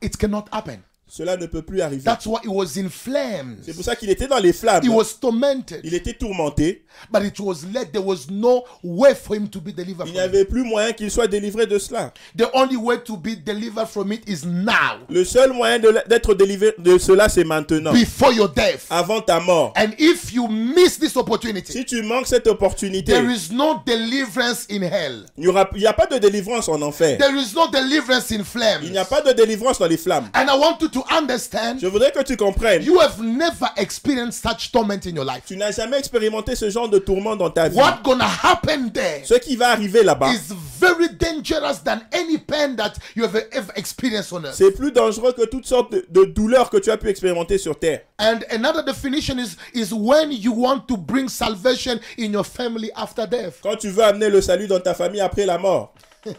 [0.01, 0.79] It cannot happen.
[1.07, 2.01] Cela ne peut plus arriver.
[2.03, 3.57] That's why it was in flames.
[3.63, 4.83] C'est pour ça qu'il était dans les flammes.
[4.83, 6.85] He was tormented, Il était tourmenté.
[7.11, 7.57] but it was.
[7.91, 10.23] There was no way for him to be delivered Il n'y it.
[10.23, 12.11] avait plus moyen qu'il soit délivré de cela.
[12.35, 16.73] The only way to be delivered from it is now, Le seul moyen d'être délivré
[16.79, 17.93] de cela, c'est maintenant.
[17.93, 18.85] before your death.
[18.89, 19.73] Avant ta mort.
[19.75, 24.65] And if you miss this opportunity, Si tu manques cette opportunité, there is no deliverance
[24.71, 25.25] in hell.
[25.37, 27.17] il n'y a pas de délivrance en enfer.
[27.19, 28.81] There is no deliverance in flames.
[28.83, 30.29] Il n'y a pas de délivrance dans les flammes.
[30.33, 32.83] And I want you to understand Je voudrais que tu comprennes.
[32.83, 35.43] you have never experienced such torment in your life.
[35.45, 37.75] Tu n'as jamais expérimenté ce genre de tourment dans ta vie.
[37.77, 42.75] What gonna happen there Ce qui va arriver là-bas, is very dangerous than any pain
[42.77, 44.55] that you have ever experienced on earth.
[44.55, 47.77] c'est plus dangereux que toutes sortes de, de douleurs que tu as pu expérimenter sur
[47.77, 48.01] terre.
[48.19, 53.27] And another definition is is when you want to bring salvation in your family after
[53.27, 53.59] death.
[53.61, 55.93] Quand tu veux amener le salut dans ta famille après la mort.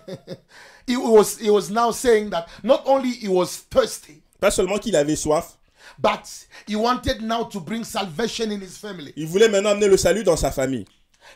[0.87, 4.95] He was he was now saying that not only he was thirsty, Pas seulement qu'il
[4.95, 5.57] avait soif,
[5.99, 6.21] but
[6.69, 9.11] he wanted now to bring salvation in his family.
[9.17, 10.85] il voulait maintenant amener le salut dans sa famille.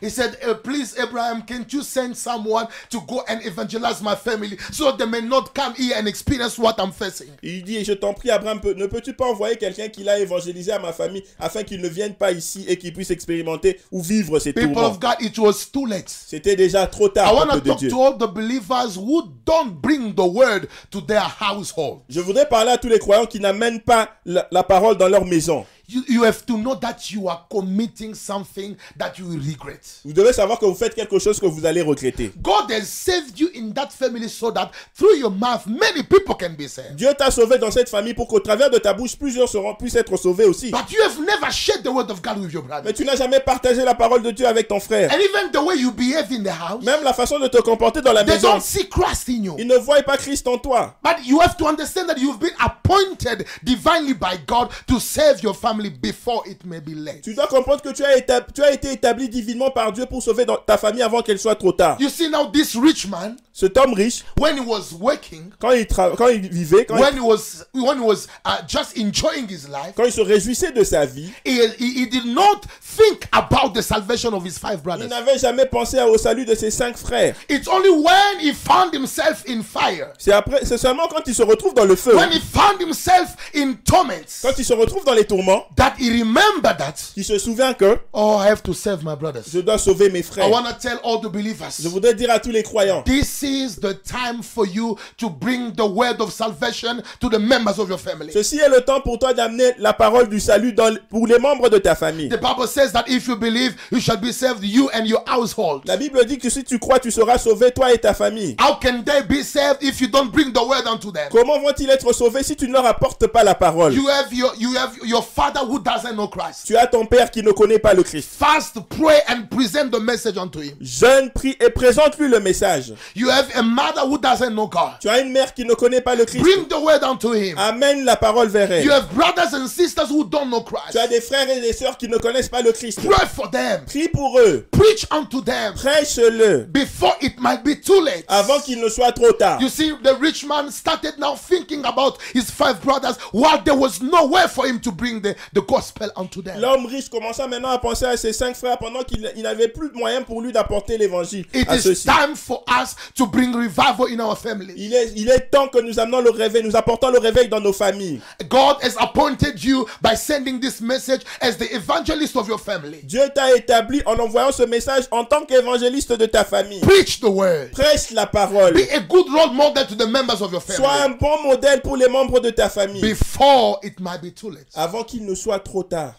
[0.01, 4.57] He said, "Uh, Please, Abraham, can't you send someone to go and evangelize my family
[4.71, 7.27] so they may not come here and experience what I'm facing?
[7.43, 10.79] Il dit, je t'en prie, Abraham, ne peux-tu pas envoyer quelqu'un qui l'a évangélisé à
[10.79, 14.53] ma famille afin qu'il ne vienne pas ici et qu'il puisse expérimenter ou vivre ces
[14.53, 14.89] People tourments?
[14.89, 16.09] of God, it was too late.
[16.09, 20.13] C'était déjà trop I tard, want to talk to all the believers who don't bring
[20.15, 22.01] the word to their household.
[22.09, 25.25] Je voudrais parler à tous les croyants qui n'amènent pas la, la parole dans leur
[25.25, 25.65] maison.
[25.91, 29.79] You, you have to know that you are committing something that you will regret.
[30.05, 32.31] Vous devez savoir que vous faites quelque chose que vous allez regretter.
[32.43, 36.53] God has saved you in that family so that through your mouth many people can
[36.55, 36.95] be saved.
[36.95, 39.95] Dieu t'a sauvé dans cette famille pour qu'au travers de ta bouche, plusieurs seront, puissent
[39.95, 40.69] être sauvés aussi.
[40.69, 42.83] But you have never shared the word of God with your brother.
[42.85, 45.11] Mais tu n'as jamais partagé la parole de Dieu avec ton frère.
[45.11, 48.01] And even the way you behave in the house, Même la façon de te comporter
[48.03, 49.55] dans la they maison, don't see Christ in you.
[49.57, 50.95] ils ne voient pas Christ en toi.
[51.03, 55.55] But you have to understand that you've been appointed divinely by God to save your
[55.55, 57.21] family family before it may be late.
[57.23, 60.21] Tu dois comprendre que tu as, étab- tu as été établi divinement par Dieu pour
[60.21, 61.97] sauver ta famille avant qu'elle soit trop tard.
[61.99, 65.85] You see now, this rich man, Cet homme riche, when he was working, quand il,
[65.85, 69.67] quand il vivait, quand il, when he was when he was uh, just enjoying his
[69.67, 73.73] life, quand il se réjouissait de sa vie, he, he, he did not think about
[73.73, 75.09] the salvation of his five il brothers.
[75.09, 77.35] n'avait jamais pensé au salut de ses cinq frères.
[77.49, 81.43] It's only when he found himself in fire, C'est après, c'est seulement quand il se
[81.43, 85.13] retrouve dans le feu, when he found himself in torments, quand il se retrouve dans
[85.13, 89.03] les tourments, that he remembered that, qu'il se souvient que oh, I have to save
[89.03, 89.45] my brothers.
[89.51, 90.49] je dois sauver mes I frères.
[90.51, 91.79] want to tell all the believers.
[91.81, 95.71] Je voudrais dire à tous les croyants, This is the time for you to bring
[95.73, 98.31] the word of salvation to the members of your family.
[98.31, 101.69] ceci est le temps pour toi d'amener la parole du salut dans, pour les membres
[101.69, 102.29] de ta famille.
[102.29, 105.83] The Bible says that if you believe, you shall be saved, you and your household.
[105.85, 108.55] La Bible dit que si tu crois, tu seras sauvé, toi et ta famille.
[108.59, 111.29] How can they be saved if you don't bring the word unto them?
[111.31, 113.93] Comment vont-ils être sauvés si tu ne leur apportes pas la parole?
[113.93, 116.65] You have your you have your father who doesn't know Christ.
[116.67, 118.29] Tu as ton père qui ne connaît pas le Christ.
[118.37, 120.75] Fast, pray, and present the message unto him.
[120.81, 122.93] Jeune, prie et présente-lui le message.
[123.15, 124.99] You have a mother who doesn't know God.
[124.99, 126.41] Tu as une mère qui ne connaît pas le Christ.
[126.43, 127.57] Bring the word unto him.
[127.57, 128.83] Amène la parole vers elle.
[128.85, 130.91] You have brothers and sisters who don't know Christ.
[130.91, 132.99] Tu as des frères et des sœurs qui ne connaissent pas le Christ.
[133.05, 133.85] Pray for them.
[133.85, 134.67] Prie pour eux.
[134.71, 138.25] Preach unto them Prêche-le before it might be too late.
[138.27, 139.61] avant qu'il ne soit trop tard.
[139.61, 144.01] You see, the rich man started now thinking about his five brothers while there was
[144.01, 146.59] no way for him to bring the, the gospel unto them.
[146.59, 149.89] L'homme riche commença maintenant à penser à ses cinq frères pendant qu'il il n'avait plus
[149.89, 152.05] de moyens pour lui d'apporter l'évangile It à is ceux-ci.
[152.07, 154.73] time for us to bring revival in our family.
[154.77, 157.59] Il est, il est temps que nous amenons le réveil, nous apportons le réveil dans
[157.59, 158.21] nos familles.
[158.49, 162.99] God has appointed you by sending this message as the evangelist of your family.
[163.03, 166.79] Dieu t'a établi en envoyant ce message en tant qu'évangéliste de ta famille.
[166.81, 167.71] Preach the word.
[167.71, 168.73] Prêche la parole.
[168.73, 171.81] Be a good role model to the members of your Sois un family bon modèle
[171.81, 174.67] pour les membres de ta famille before it might be too late.
[174.75, 176.13] avant qu'il ne soit trop tard.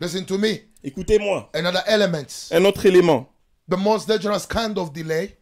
[0.00, 0.60] Listen to me.
[0.82, 1.50] Écoutez-moi.
[1.54, 2.48] Another element.
[2.52, 3.26] Un autre élément.
[3.68, 5.36] The most dangerous kind of delay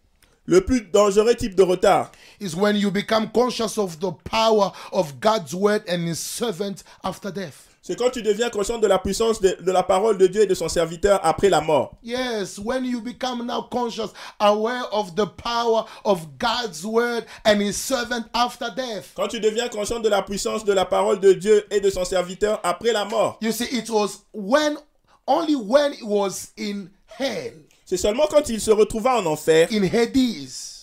[0.47, 5.19] Le plus dangereux type de retard, is when you become conscious of the power of
[5.19, 7.74] God's word and his servant after death.
[7.87, 10.47] C'est quand tu deviens conscient de la puissance de, de la parole de Dieu et
[10.47, 11.93] de son serviteur après la mort.
[12.03, 17.77] Yes, when you become now conscious, aware of the power of God's word and his
[17.77, 19.13] servant after death.
[19.15, 22.07] Quand tu deviens conscient de la puissance de la parole de Dieu et de son
[22.07, 23.37] serviteur après la mort.
[23.43, 24.79] You see, it was when,
[25.27, 27.53] only when it was in hell,
[27.85, 30.74] C'est seulement quand il se retrouva en enfer, in Hades,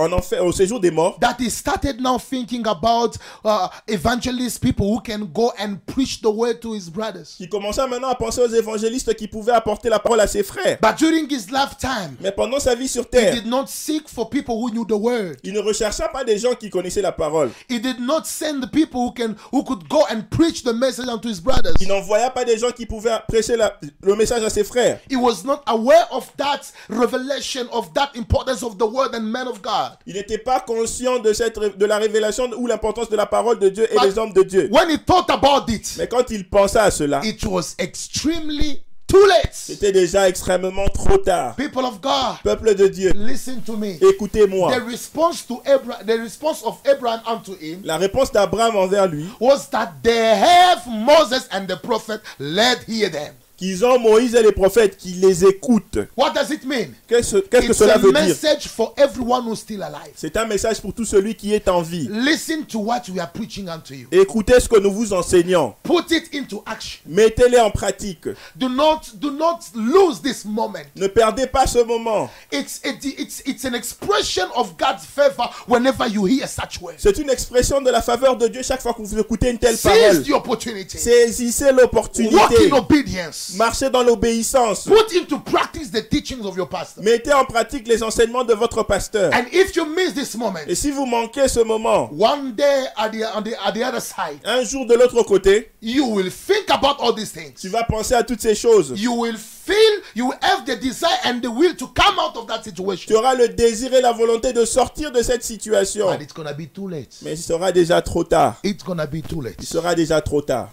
[0.00, 4.86] en enfer, au séjour des morts, that he started now thinking about uh, evangelist people
[4.86, 7.36] who can go and preach the word to his brothers.
[7.50, 10.78] commença maintenant à penser aux évangélistes qui pouvaient apporter la parole à ses frères.
[10.80, 14.28] But during his lifetime, Mais pendant sa vie sur he terre, did not seek for
[14.30, 15.36] people who knew the word.
[15.42, 17.50] il ne rechercha pas des gens qui connaissaient la parole.
[17.68, 21.28] He did not send people who can who could go and preach the message unto
[21.28, 21.74] his brothers.
[21.80, 25.00] Il n'envoya pas des gens qui pouvaient prêcher la- le message à ses frères.
[25.10, 29.46] He was not aware of that revelation of that importance of the word and men
[29.48, 29.89] of God.
[30.06, 33.58] Il n'était pas conscient de, cette, ré- de la révélation ou l'importance de la parole
[33.58, 34.68] de Dieu et But- des hommes de Dieu.
[34.72, 39.24] When he thought about it, Mais quand il pensa à cela, it was extremely too
[39.26, 39.50] late.
[39.52, 41.54] c'était déjà extrêmement trop tard.
[41.56, 43.96] People of God, Peuple de Dieu, listen to me.
[44.00, 44.72] écoutez-moi.
[44.76, 49.26] The response to Abraham, the response of Abraham unto him La réponse d'Abraham envers lui,
[49.40, 53.34] was that they have Moses and the prophet, let hear them.
[53.60, 55.98] Qu'ils ont Moïse et les prophètes qui les écoutent.
[56.16, 56.86] What does it mean?
[57.06, 58.22] Qu'est-ce qu'est-ce que It's cela a veut dire?
[58.22, 60.12] message for everyone who's still alive.
[60.16, 62.08] C'est un message pour tout celui qui est en vie.
[62.10, 64.06] Listen to what we are preaching unto you.
[64.10, 65.74] Écoutez ce que nous vous enseignons.
[65.82, 67.00] Put it into action.
[67.06, 68.28] Mettez-les en pratique.
[68.56, 70.86] Do not do not lose this moment.
[70.96, 72.30] Ne perdez pas ce moment.
[72.50, 76.96] It's it's it's an expression of God's favor whenever you hear such words.
[76.98, 79.76] C'est une expression de la faveur de Dieu chaque fois que vous écoutez une telle
[79.76, 80.22] Seize parole.
[80.22, 80.96] the opportunity.
[80.96, 82.70] Saisissez Walk l'opportunité.
[82.70, 83.49] in obedience.
[83.56, 84.84] Marchez dans l'obéissance.
[84.84, 87.02] Put into practice the teachings of your pastor.
[87.02, 89.32] Mettez en pratique les enseignements de votre pasteur.
[89.34, 93.10] And if you miss this moment, Et si vous manquez ce moment, one day at
[93.10, 96.70] the, on the, at the other side, un jour de l'autre côté, you will think
[96.70, 97.54] about all these things.
[97.60, 98.92] tu vas penser à toutes ces choses.
[98.96, 102.46] You will feel, you will have the desire and the will to come out of
[102.46, 103.16] that Tu situation.
[103.16, 106.10] auras le désir et la volonté de sortir de cette situation.
[106.10, 107.16] But it's gonna be too late.
[107.22, 108.56] Mais il sera déjà trop tard.
[108.64, 109.62] It's gonna be too Il late.
[109.62, 110.70] sera déjà trop tard.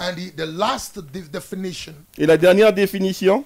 [0.00, 3.44] And the, the last de- definition Et la dernière définition,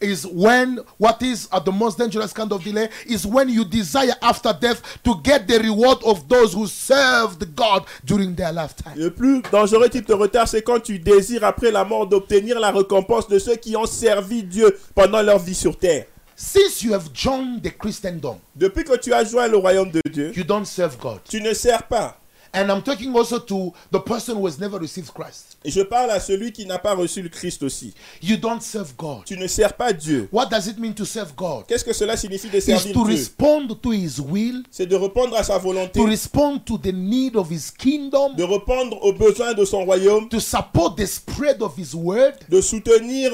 [0.00, 4.14] is when what is uh, the most dangerous kind of delay is when you desire
[4.22, 8.94] after death to get the reward of those who served God during their lifetime.
[8.96, 12.70] le plus dangereux type de retard, c'est quand tu désires après la mort d'obtenir la
[12.70, 16.06] récompense de ceux qui ont servi Dieu pendant leur vie sur terre.
[16.36, 20.32] Since you have joined the Christendom, Depuis que tu as joint le royaume de Dieu,
[20.36, 21.18] you don't serve God.
[21.28, 22.16] tu ne sers pas.
[22.52, 25.57] And I'm talking also to the person who has never received Christ.
[25.64, 27.92] Et je parle à celui qui n'a pas reçu le Christ aussi.
[28.22, 29.24] You don't serve God.
[29.24, 30.28] Tu ne sers pas Dieu.
[30.32, 31.64] What does it mean to serve God?
[31.66, 33.16] Qu'est-ce que cela signifie de Is servir to Dieu?
[33.16, 37.34] respond to His will, C'est de répondre à sa volonté, to respond to the need
[37.34, 41.76] of His kingdom, de répondre aux besoins de son royaume, to support the spread of
[41.76, 43.32] His word, de soutenir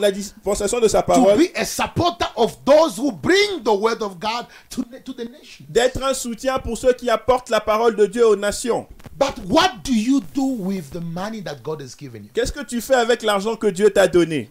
[0.00, 4.02] la dispensation de sa to parole, be a supporter of those who bring the word
[4.02, 5.66] of God to, to the nation.
[5.68, 8.86] d'être un soutien pour ceux qui apportent la parole de Dieu aux nations.
[9.18, 12.30] But what do you do with the money that God has given you?
[12.32, 14.48] Qu'est-ce que tu fais avec l'argent que Dieu t'a donné?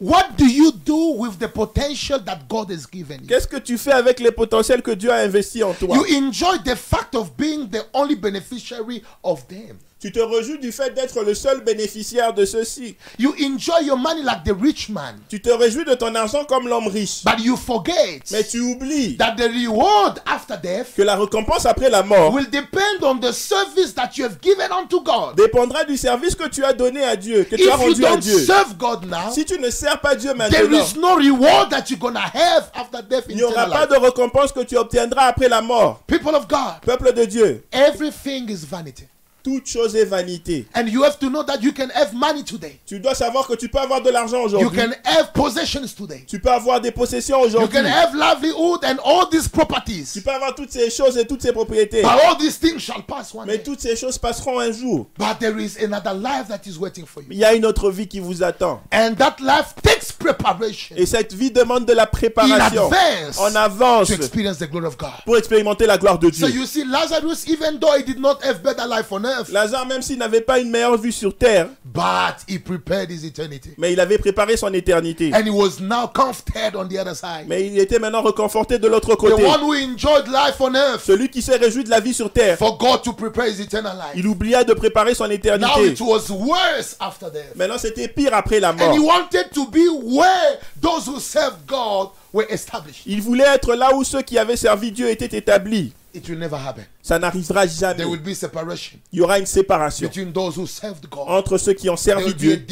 [0.00, 3.28] What do you do with the potential that God has given you?
[3.28, 5.96] Qu'est-ce que tu fais avec les potentiels que Dieu a investis en toi?
[5.96, 9.78] You enjoy the fact of being the only beneficiary of them.
[10.02, 12.96] Tu te réjouis du fait d'être le seul bénéficiaire de ceci.
[13.20, 16.66] You enjoy your money like the rich man, Tu te réjouis de ton argent comme
[16.66, 17.22] l'homme riche.
[17.24, 21.88] but you forget Mais tu oublies that the reward after death que la récompense après
[21.88, 25.36] la mort will depend on the service that you have given unto God.
[25.36, 28.04] dépendra du service que tu as donné à Dieu, que tu as If you rendu
[28.04, 28.38] à don't Dieu.
[28.40, 30.36] serve God now, Si tu ne sers pas Dieu there
[30.66, 33.80] maintenant, is no reward that you're gonna have after death in il n'y aura pas
[33.86, 33.90] life.
[33.90, 36.02] de récompense que tu obtiendras après la mort.
[36.08, 39.04] People of God, Peuple de Dieu, everything is vanity.
[39.42, 40.66] Toute chose est vanité.
[40.74, 42.78] And you have to know that you can have money today.
[42.86, 44.78] Tu dois savoir que tu peux avoir de l'argent You aujourd'hui.
[44.78, 46.24] can have possessions today.
[46.26, 47.68] Tu peux avoir des possessions You aujourd'hui.
[47.78, 50.12] can have livelihood and all these properties.
[50.12, 52.02] Tu peux avoir toutes ces choses et toutes ces propriétés.
[52.02, 53.62] But all these things shall pass one Mais day.
[53.64, 55.06] toutes ces choses passeront un jour.
[55.18, 57.40] But there is another life that is waiting for Il you.
[57.40, 58.80] y a une autre vie qui vous attend.
[58.92, 63.54] And that life takes preparation Et cette vie demande de la in préparation advance en
[63.56, 65.10] avance to experience the glory of God.
[65.24, 66.60] pour expérimenter la gloire de So Dieu.
[66.60, 70.02] you see, Lazarus, even though he did not have better life on earth, Lazare, même
[70.02, 73.70] s'il n'avait pas une meilleure vue sur terre, but he prepared his eternity.
[73.78, 75.30] mais il avait préparé son éternité.
[75.34, 77.46] And he was now comforted on the other side.
[77.48, 79.44] Mais il était maintenant reconforté de l'autre The côté.
[79.44, 82.56] one who enjoyed life on earth Celui qui s'est réjoui de la vie sur terre,
[82.58, 84.12] forgot to prepare his eternal life.
[84.16, 85.86] il oublia de préparer son Now éternité.
[85.92, 87.54] it was worse after death.
[87.56, 89.06] Maintenant, c'était pire après la And he mort.
[89.06, 93.02] wanted to be where those who serve God were established.
[93.06, 95.92] Il voulait être là où ceux qui avaient servi Dieu étaient établis.
[96.14, 96.84] It will never happen.
[97.02, 97.96] Ça n'arrivera jamais.
[97.96, 101.24] There will be separation Il y aura une séparation between those who served God.
[101.26, 102.64] entre ceux qui ont servi Dieu.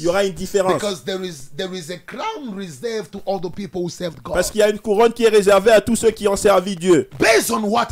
[0.00, 0.74] Il y aura une différence.
[0.74, 4.34] Because there is there is a crown reserved to all the people who served God.
[4.34, 6.74] Parce qu'il y a une couronne qui est réservée à tous ceux qui ont servi
[6.74, 7.08] Dieu.
[7.20, 7.86] What?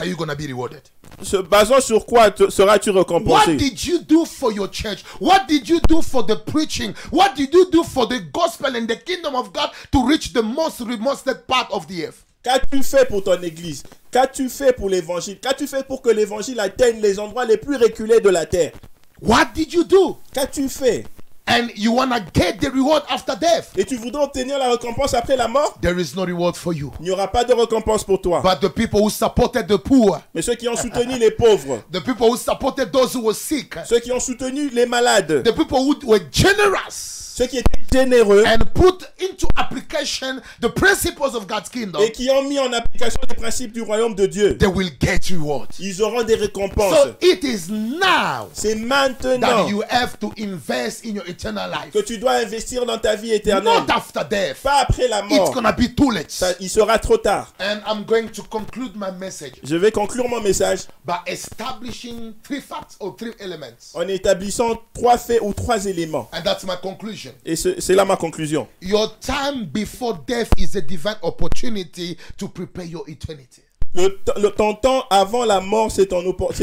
[1.23, 5.05] Se basant sur quoi seras-tu What récompensé did you do for your church?
[5.21, 6.95] What did you do for the preaching?
[7.13, 10.43] What did you do for the gospel and the kingdom of God to reach the
[10.43, 12.27] most remote part of the earth?
[12.47, 13.83] Qu'as-tu fait pour ton église?
[14.13, 15.41] Qu'as-tu fait pour l'évangile?
[15.41, 18.73] Qu'as-tu fait pour que l'évangile atteigne les endroits les plus reculés de la terre?
[19.21, 20.19] What did you do?
[20.33, 21.05] Qu'as-tu fait?
[21.49, 23.71] And you want to get the reward after death?
[23.77, 25.79] Et tu voudrais obtenir la récompense après la mort?
[25.81, 26.93] There is no reward for you.
[26.99, 28.43] Il n'y aura pas de récompense pour toi.
[28.43, 32.01] But the people who supported the poor, Mais ceux qui ont soutenu les pauvres, the
[32.01, 35.79] people who supported those who were sick, ceux qui ont soutenu les malades, the people
[35.79, 41.69] who were generous ceux qui étaient généreux and put into application the principles of God's
[41.69, 44.89] kingdom, et qui ont mis en application les principes du royaume de Dieu, they will
[44.99, 45.69] get rewards.
[45.79, 46.95] ils auront des récompenses.
[46.97, 51.93] So it is now C'est that maintenant you have to invest in your eternal life.
[51.93, 53.65] que tu dois investir dans ta vie éternelle.
[53.65, 54.57] Not after death.
[54.63, 55.53] Pas après la It's mort.
[55.53, 56.31] gonna be too late.
[56.31, 57.53] Ça- il sera trop tard.
[57.61, 62.61] And I'm going to conclude my message Je vais conclure mon message by establishing three
[62.61, 63.93] facts or three elements.
[63.95, 66.29] en établissant trois faits ou trois éléments.
[66.33, 67.26] And that's my conclusion.
[67.45, 68.67] Et ce- c'est là ma conclusion.
[68.83, 73.63] Your time before death is a divine opportunity to prepare your eternity.
[73.95, 76.11] Le, le- ton temps avant la mort, c'est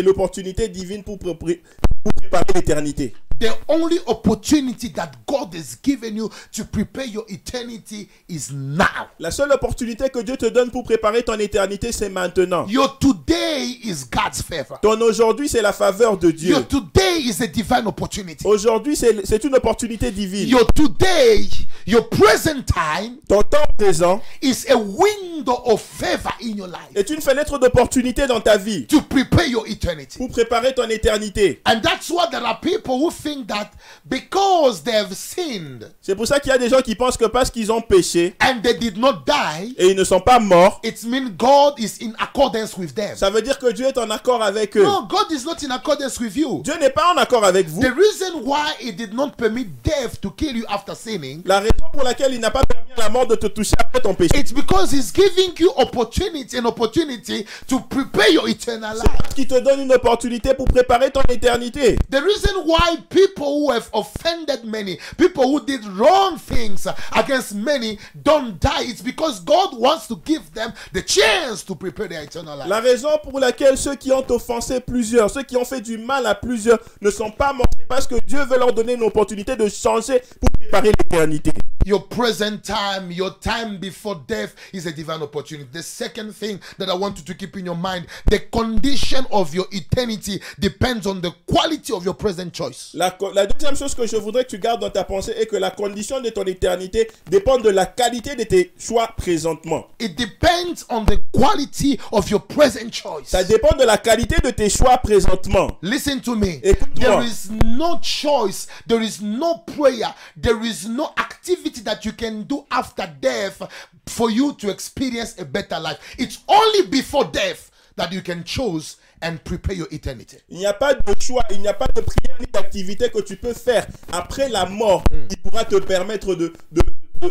[0.04, 3.14] l'opportunité divine pour, pour préparer l'éternité.
[3.40, 9.08] The only opportunity that God has given you to prepare your eternity is now.
[9.20, 12.66] La seule opportunité que Dieu te donne pour préparer ton éternité, c'est maintenant.
[12.68, 14.80] Your today is God's favor.
[14.82, 16.52] Ton aujourd'hui, c'est la faveur de Dieu.
[16.52, 18.46] Your today is a divine opportunity.
[18.46, 20.48] Aujourd'hui, c'est une opportunité divine.
[20.48, 21.48] Your today,
[21.86, 27.10] your present time Ton temps présent is a window of favor in your life est
[27.10, 30.18] une fenêtre d'opportunité dans ta vie to prepare your eternity.
[30.18, 31.62] pour préparer ton éternité.
[31.66, 33.72] And that's why there are people who think that
[34.08, 37.26] because they have sinned C'est pour ça qu'il y a des gens qui pensent que
[37.26, 40.80] parce qu'ils ont péché and they did not die, et ils ne sont pas morts,
[40.84, 43.16] it means God is in accordance with them.
[43.16, 44.84] ça veut dire que Dieu est en accord avec eux.
[44.84, 46.62] No, God is not in accordance with you.
[46.64, 47.82] Dieu n'est pas en accord avec vous.
[47.82, 51.86] The reason why He did not permit death to kill you after sinning La raison
[51.92, 54.32] pour laquelle il n'a pas permis la mort de te toucher après ton péché.
[54.38, 59.03] It's because He's giving you opportunity and opportunity to prepare your eternal life.
[59.08, 61.98] Parce qu'il te donne une opportunité pour préparer ton éternité.
[62.10, 67.98] The reason why people who have offended many, people who did wrong things against many,
[68.24, 72.58] don't die, it's because God wants to give them the chance to prepare their eternal
[72.58, 72.68] life.
[72.68, 76.26] La raison pour laquelle ceux qui ont offensé plusieurs, ceux qui ont fait du mal
[76.26, 79.56] à plusieurs ne sont pas morts, c'est parce que Dieu veut leur donner une opportunité
[79.56, 81.52] de changer pour préparer l'éternité.
[81.86, 85.68] Your present time, your time before death is a divine opportunity.
[85.72, 89.54] The second thing that I want you to keep in your mind the condition of
[89.54, 92.92] your eternity depends on the quality of your present choice.
[92.94, 93.12] La,
[93.46, 96.22] deuxième chose que je voudrais que tu gardes dans ta pensée est que la condition
[96.22, 99.88] de ton éternité dépend de la qualité de tes choix présentement.
[100.00, 103.28] It depends on the quality of your present choice.
[103.28, 105.78] Ça dépend de la qualité de tes choix présentement.
[105.82, 106.60] Listen to me.
[106.64, 107.04] Écoute-moi.
[107.04, 112.44] There is no choice, there is no prayer, there is no activity that you can
[112.44, 113.62] do after death
[114.08, 115.98] for you to experience a better life.
[116.18, 120.38] It's only before death that you can choose and prepare your eternity.
[120.50, 123.22] Il n'y a pas de choix, il n'y a pas de prière ni d'activité que
[123.22, 126.54] tu peux faire après la mort qui pourra te permettre de-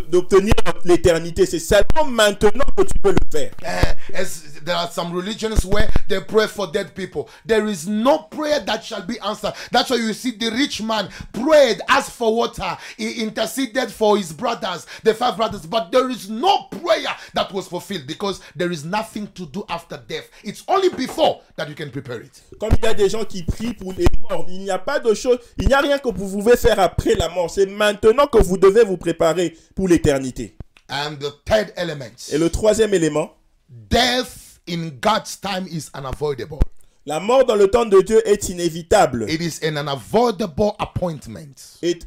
[0.01, 0.53] d'obtenir
[0.85, 1.45] l'éternité.
[1.45, 3.51] C'est seulement maintenant que tu peux le faire.
[3.63, 7.29] Eh, as there are some religions where they pray for dead people.
[7.45, 9.53] There is no prayer that shall be answered.
[9.71, 14.31] That's why you see the rich man prayed, asked for water, he interceded for his
[14.33, 18.85] brothers, the five brothers, but there is no prayer that was fulfilled because there is
[18.85, 20.29] nothing to do after death.
[20.43, 22.41] It's only before that you can prepare it.
[22.59, 24.99] Comme il y a des gens qui prient pour les morts, il n'y a pas
[24.99, 27.49] de chose, il n'y a rien que vous pouvez faire après la mort.
[27.49, 30.55] C'est maintenant que vous devez vous préparer pour l'éternité.
[30.89, 33.33] And the third element, Et le troisième élément,
[33.69, 36.59] death in God's time is unavoidable.
[37.05, 39.25] la mort dans le temps de Dieu est inévitable.
[39.29, 41.55] It is an unavoidable appointment.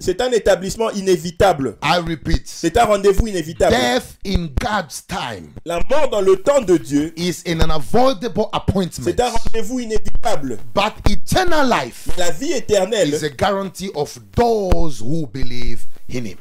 [0.00, 1.76] C'est un établissement inévitable.
[1.82, 3.74] I repeat, C'est un rendez-vous inévitable.
[3.76, 9.04] death in God's time La mort dans le temps de Dieu, is an unavoidable appointment.
[9.04, 10.58] c'est un rendez-vous inévitable.
[10.74, 16.38] But eternal life La vie éternelle is a guarantee of those who believe in Him.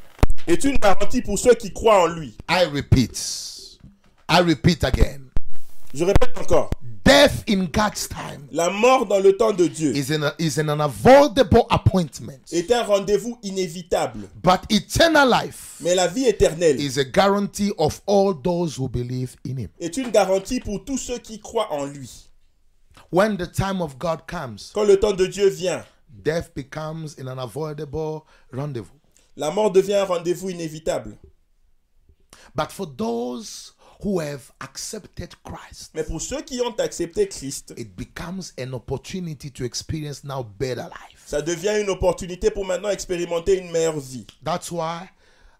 [0.48, 2.36] Est une garantie pour ceux qui croient en lui.
[2.50, 3.80] I repeat,
[4.30, 5.22] I repeat again.
[5.94, 6.70] Je répète encore.
[7.06, 10.70] Death in God's time La mort dans le temps de Dieu is an, is an
[10.70, 12.40] unavoidable appointment.
[12.52, 14.28] est un rendez-vous inévitable.
[14.44, 19.36] But eternal life Mais la vie éternelle is a guarantee of all those who believe
[19.48, 19.70] in Him.
[19.80, 22.10] est une garantie pour tous ceux qui croient en lui.
[23.12, 27.28] When the time of God comes, Quand le temps de Dieu vient, death becomes an
[27.28, 28.90] unavoidable rendezvous.
[29.36, 31.18] La mort devient un rendez-vous inévitable.
[32.56, 33.74] But for those
[34.04, 39.50] who have accepted Christ, Mais pour ceux qui ont accepté Christ, it becomes an opportunity
[39.52, 41.24] to experience now better life.
[41.26, 44.26] ça devient une opportunité pour maintenant expérimenter une meilleure vie.
[44.44, 45.10] That's why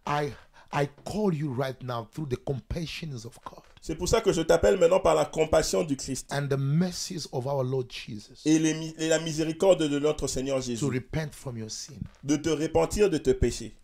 [0.06, 0.34] I
[0.72, 4.42] I call you right now through the compassions of God C'est pour ça que je
[4.42, 8.58] t'appelle maintenant par la compassion du Christ and the mercies of our Lord Jesus et,
[8.58, 10.86] les mi- et la miséricorde de notre Seigneur to Jésus.
[10.86, 13.76] repent from your sin, De te repentir de tes péchés.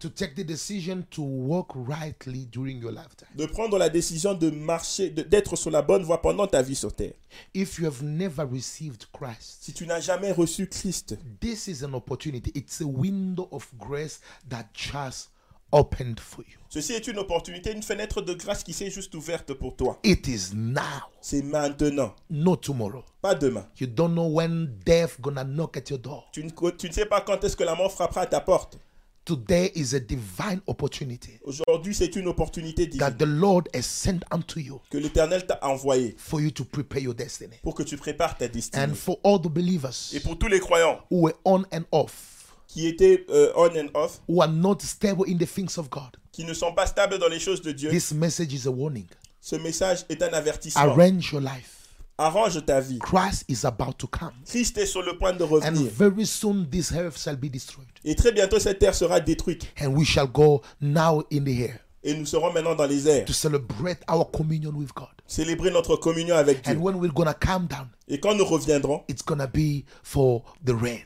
[0.00, 3.28] to take the decision to walk rightly during your lifetime.
[3.36, 6.92] De prendre la décision de marcher, d'être sur la bonne voie pendant ta vie sur
[6.94, 7.14] terre.
[7.54, 11.94] If you have never received Christ, Si tu n'as jamais reçu Christ, this is an
[11.94, 12.50] opportunity.
[12.54, 15.30] It's a window of grace that just
[15.72, 16.58] opened for you.
[16.68, 19.98] ceci est une opportunité, une fenêtre de grâce qui s'est juste ouverte pour toi.
[20.04, 20.80] It is now,
[21.20, 23.04] C'est maintenant, not tomorrow.
[23.22, 23.66] pas demain.
[23.80, 26.28] You don't know when death gonna knock at your door.
[26.32, 28.78] Tu ne, tu ne sais pas quand est-ce que la mort frappera à ta porte.
[29.24, 34.20] Today is a divine opportunity Aujourd'hui, c'est une opportunité divine that the Lord has sent
[34.30, 37.56] unto you que l'Éternel t'a envoyé for you to prepare your destiny.
[37.62, 38.82] pour que tu prépares ta destinée.
[38.82, 42.37] And for all the believers Et pour tous les croyants who were on and off,
[42.68, 46.16] qui étaient euh, on and off, who are not stable in the things of God,
[46.30, 49.06] qui ne sont pas stables dans les choses de Dieu, this message is a warning.
[49.40, 50.82] ce message est un avertissement.
[50.82, 51.74] Arrange your life.
[52.20, 52.98] Arrange ta vie.
[52.98, 54.32] Christ is about to come.
[54.44, 55.88] Christ est sur le point de And revenir.
[55.92, 57.88] very soon this earth shall be destroyed.
[58.04, 59.66] Et très bientôt, cette terre sera détruite.
[59.80, 63.24] And we shall go now in the air Et nous serons maintenant dans les airs.
[63.24, 65.06] to celebrate our communion with God.
[65.28, 66.74] Célébrer notre communion avec Dieu.
[66.74, 70.72] And when we're gonna come down, Et quand nous reviendrons, it's gonna be for the
[70.74, 71.04] rain.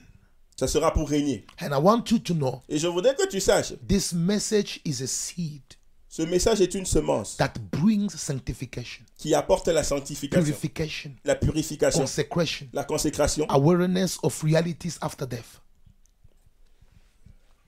[0.63, 1.45] Ça sera pour régner.
[1.61, 5.03] And I want you to know Et je voudrais que tu saches, this message is
[5.03, 5.63] a seed
[6.09, 12.01] ce message est une semence that brings sanctification, qui apporte la sanctification, purification, la purification,
[12.01, 15.63] consecration, la consécration, awareness of realities after death.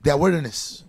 [0.05, 0.85] The awareness,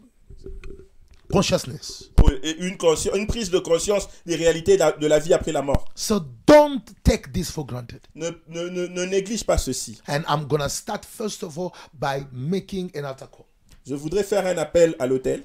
[1.31, 2.11] consciousness.
[2.43, 2.77] et une,
[3.15, 5.85] une prise de conscience des réalités de la vie après la mort.
[5.95, 8.01] So don't take this for granted.
[8.15, 9.99] Ne, ne, ne, ne néglige pas ceci.
[10.07, 13.45] And I'm gonna start first of all by making an altar call.
[13.87, 15.43] Je voudrais faire un appel à l'hôtel.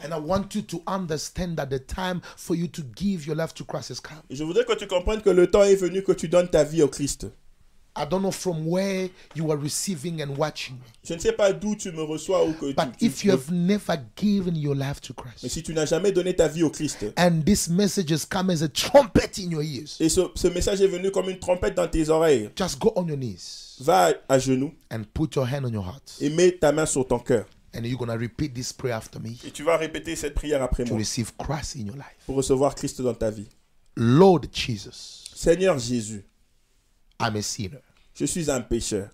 [0.00, 3.52] And I want you to understand that the time for you to give your life
[3.54, 4.18] to Christ has come.
[4.30, 6.62] Et je voudrais que tu comprennes que le temps est venu que tu donnes ta
[6.62, 7.26] vie au Christ.
[7.96, 11.74] I don't know from where you are receiving and watching Je ne sais pas d'où
[11.74, 15.14] tu me reçois ou que but tu, if you have never given your life to
[15.16, 18.24] Mais Christ, si tu n'as jamais donné ta vie au Christ, and this message has
[18.24, 21.38] come as a trumpet in your ears, et ce, ce message est venu comme une
[21.38, 25.46] trompette dans tes oreilles, just go on your knees va à, genoux and put your
[25.46, 26.16] hand on your heart.
[26.20, 27.46] et mets ta main sur ton cœur.
[27.74, 30.62] And you're going to repeat this prayer after me Et tu vas répéter cette prière
[30.62, 32.16] après to moi receive Christ in your life.
[32.26, 33.48] pour recevoir Christ dans ta vie.
[33.94, 36.24] Lord Jesus, Seigneur Jésus,
[37.20, 37.80] I'm a sinner.
[38.14, 39.10] je suis un pécheur.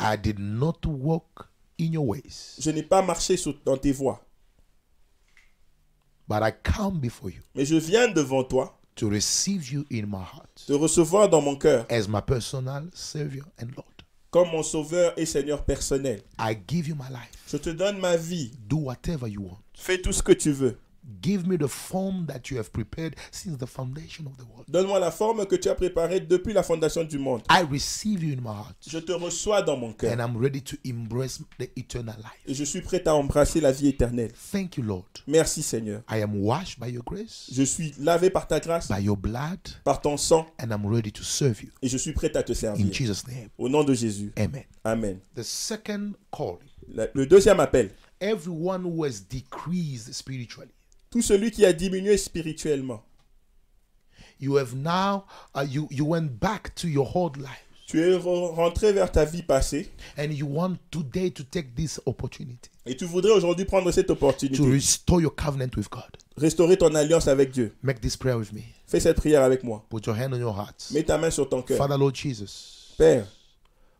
[0.00, 1.48] I did not walk
[1.78, 4.20] in your ways, Je n'ai pas marché sur- dans tes voies,
[6.28, 10.22] but I come before you mais je viens devant toi to receive you in my
[10.22, 13.86] heart te recevoir dans mon cœur as my personal Savior and Lord.
[14.30, 16.20] comme mon sauveur et Seigneur personnel.
[16.40, 17.30] I give you my life.
[17.48, 18.50] Je te donne ma vie.
[18.66, 19.58] Do whatever you want.
[19.74, 20.76] Fais tout ce que tu veux.
[21.20, 24.64] Give me the form that you have prepared since the foundation of the world.
[24.68, 27.42] Donne-moi la forme que tu as préparée depuis la fondation du monde.
[27.50, 30.62] I receive you in my heart, Je te reçois dans mon cœur and I'm ready
[30.62, 32.42] to embrace the eternal life.
[32.46, 34.32] et je suis prêt à embrasser la vie éternelle.
[34.52, 35.04] Thank you, Lord.
[35.26, 36.02] Merci Seigneur.
[36.10, 39.58] I am washed by your grace, Je suis lavé par ta grâce, by your blood,
[39.84, 41.70] par ton sang and I'm ready to serve you.
[41.82, 42.92] et je suis prêt à te In servir.
[42.92, 44.32] Jesus' name, Au nom de Jésus.
[44.38, 44.64] amen.
[44.84, 45.18] Amen.
[45.34, 46.58] The second call
[47.14, 47.90] Le deuxième appel.
[48.20, 50.70] everyone who has decreased spiritually.
[51.14, 53.00] Tout celui qui a diminué spirituellement.
[54.40, 57.64] You have now, uh, you, you went back to your old life.
[57.86, 62.00] Tu es re- rentré vers ta vie passée And you want today to take this
[62.06, 64.60] opportunity et tu voudrais aujourd'hui prendre cette to opportunité.
[64.68, 66.02] restore your covenant with God.
[66.36, 67.72] Restaurer ton alliance avec Dieu.
[67.84, 68.62] Make this prayer with me.
[68.88, 69.86] Fais cette prière avec moi.
[69.90, 70.88] Put your hand on your heart.
[70.90, 71.78] Mets ta main sur ton cœur.
[71.78, 73.28] Father, Lord Jesus, Père,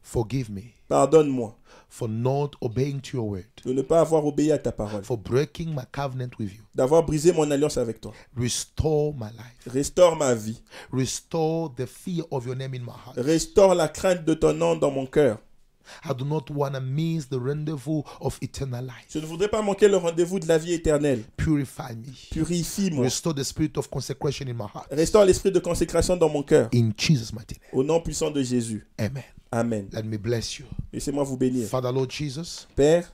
[0.03, 1.57] forgive me pardonne-moi
[1.95, 5.17] for not obeying to your word, de ne pas avoir obéi à ta parole, for
[5.17, 6.65] breaking my covenant with you.
[6.75, 8.13] d'avoir brisé mon alliance avec toi.
[8.37, 9.73] Restore my life.
[9.73, 10.61] Restaure ma vie.
[10.93, 13.17] Restore the fear of your name in my heart.
[13.17, 15.39] Restaure la crainte de ton nom dans mon cœur.
[16.05, 19.07] I do not want to miss the rendezvous of eternal life.
[19.11, 21.23] Je ne voudrais pas manquer le rendez-vous de la vie éternelle.
[21.37, 22.11] Purify me.
[22.33, 23.05] Purifie-moi.
[23.05, 24.87] Restore the spirit of consecration in my heart.
[24.91, 26.71] Restaure l'esprit de consécration dans mon cœur.
[26.75, 27.69] In Jesus' mighty name.
[27.73, 28.85] Au nom puissant de Jésus.
[28.99, 29.23] Amen.
[29.55, 29.89] Amen.
[29.93, 30.67] Let me bless you.
[30.93, 31.69] Laissez-moi vous bénir.
[31.69, 33.11] Father, Lord Jesus, Père,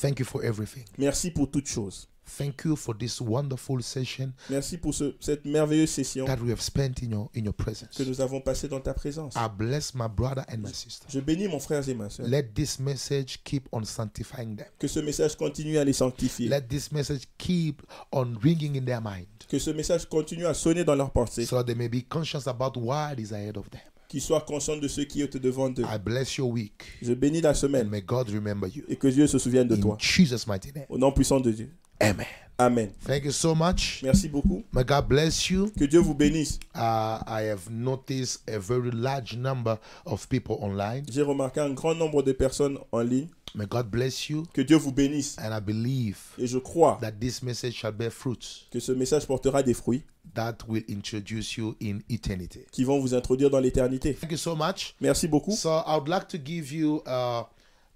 [0.00, 0.84] thank you for everything.
[0.98, 2.08] merci pour toutes choses.
[2.38, 6.60] Thank you for this wonderful session Merci pour ce- cette merveilleuse session that we have
[6.60, 7.96] spent in your in your presence.
[7.96, 9.34] que nous avons passée dans ta présence.
[9.36, 11.06] I bless my brother and my sister.
[11.08, 12.26] Je bénis mon frère et ma soeur.
[12.26, 14.66] Let this message keep on sanctifying them.
[14.80, 16.48] Que ce message continue à les sanctifier.
[16.48, 17.80] Let this message keep
[18.10, 21.46] on ringing in their mind Que ce message continue à sonner dans leurs pensées.
[21.46, 23.80] so they may be conscious about what is ahead of them.
[24.08, 25.82] Qu'ils soient conscients de ce qui est devant d'eux.
[25.82, 28.84] I bless your week Je bénis la and semaine may God remember you.
[28.88, 29.96] et que Dieu se souvienne de In toi.
[30.00, 30.86] Jesus' mighty name.
[30.88, 31.70] Au nom puissant de Dieu.
[32.00, 32.26] Amen.
[32.58, 32.90] Amen.
[33.00, 34.00] Thank you so much.
[34.02, 34.64] Merci beaucoup.
[34.72, 35.70] May God bless you.
[35.78, 36.58] Que Dieu vous bénisse.
[36.74, 41.04] Uh, I have noticed a very large number of people online.
[41.10, 43.28] J'ai remarqué un grand nombre de personnes en ligne.
[43.54, 44.44] May God bless you.
[44.54, 45.36] Que Dieu vous bénisse.
[45.38, 49.26] And I believe Et je crois that this message shall bear fruits que ce message
[49.26, 50.02] portera des fruits
[50.34, 52.60] that will introduce you in eternity.
[52.72, 54.14] qui vont vous introduire dans l'éternité.
[54.14, 54.94] Thank you so much.
[55.00, 55.52] Merci beaucoup.
[55.52, 57.44] So I would like to give you uh,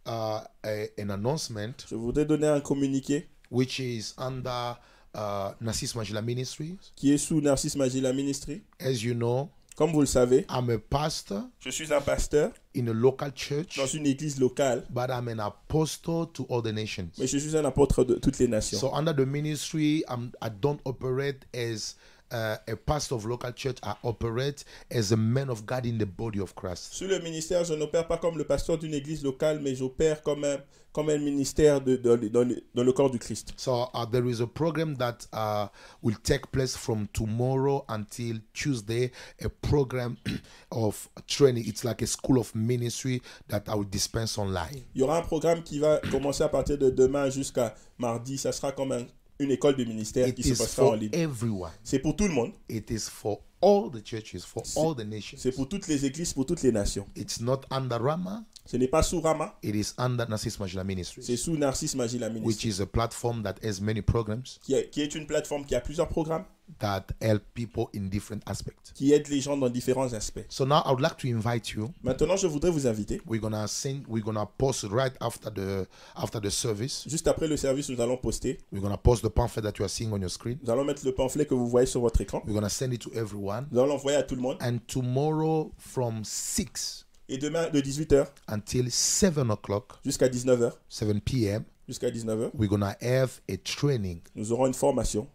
[0.06, 4.76] uh, a, an announcement Je voudrais donner un communiqué which is under
[5.14, 6.78] uh, Nassis Majila Ministries.
[6.96, 8.62] qui est sous Narcisse Magila Ministry.
[8.80, 12.86] As you know, Comme vous le savez, I'm a pastor je suis un pasteur in
[12.88, 17.12] a local church, dans une église locale, but I'm an apostle to all the nations.
[17.18, 18.78] mais je suis un apôtre de toutes les nations.
[18.78, 21.94] So under the ministry, I'm, I don't operate as
[22.32, 23.78] uh, a pastor of local church.
[23.82, 26.92] I operate as a man of God in the body of Christ.
[26.94, 30.44] Sous le ministère, je n'opère pas comme le pasteur d'une église locale, mais j'opère comme
[30.44, 30.58] un,
[30.92, 33.52] comme un ministère de, dans, le- dans le- dans le corps du Christ.
[33.56, 35.68] So uh, there is a program that uh,
[36.02, 39.10] will take place from tomorrow until Tuesday.
[39.44, 40.16] A program
[40.72, 41.64] of training.
[41.66, 44.84] It's like a school of ministry that I will dispense online.
[44.94, 48.38] Il y aura un programme qui va commencer à partir de demain jusqu'à mardi.
[48.38, 49.06] Ça sera comme un-
[49.40, 51.10] une école de ministère It qui se passera en ligne.
[51.82, 52.52] C'est pour tout le monde.
[52.68, 55.38] It is for all the churches, for all the nations.
[55.40, 57.06] C'est pour toutes les églises, pour toutes les nations.
[57.16, 58.44] It's not under Rama.
[58.70, 62.28] Ce n'est pas sous Rama, It is under Nassis Majila c'est Ministries, sous Narcisse Magila
[62.28, 65.64] which Ministry, is a platform that has many programs qui est, qui est une plateforme
[65.64, 66.44] qui a plusieurs programmes,
[66.78, 68.92] that help people in different aspects.
[68.94, 70.46] qui aide les gens dans différents aspects.
[70.48, 71.90] So now I would like to invite you.
[72.04, 73.20] Maintenant, je voudrais vous inviter.
[73.26, 74.04] We're gonna send.
[74.06, 77.02] We're gonna post right after the after the service.
[77.08, 78.58] Juste après le service, nous allons poster.
[78.70, 80.60] We're gonna post the pamphlet that you are seeing on your screen.
[80.62, 82.40] Nous allons mettre le pamphlet que vous voyez sur votre écran.
[82.46, 83.66] We're gonna send it to everyone.
[83.72, 84.58] Nous allons l'envoyer à tout le monde.
[84.60, 91.62] And tomorrow from six Et demain, de 18h until seven o'clock, jusqu'à 19h, seven p.m.,
[91.88, 92.50] jusqu'à 19h.
[92.54, 95.28] we're to have a training, Nous aurons une formation.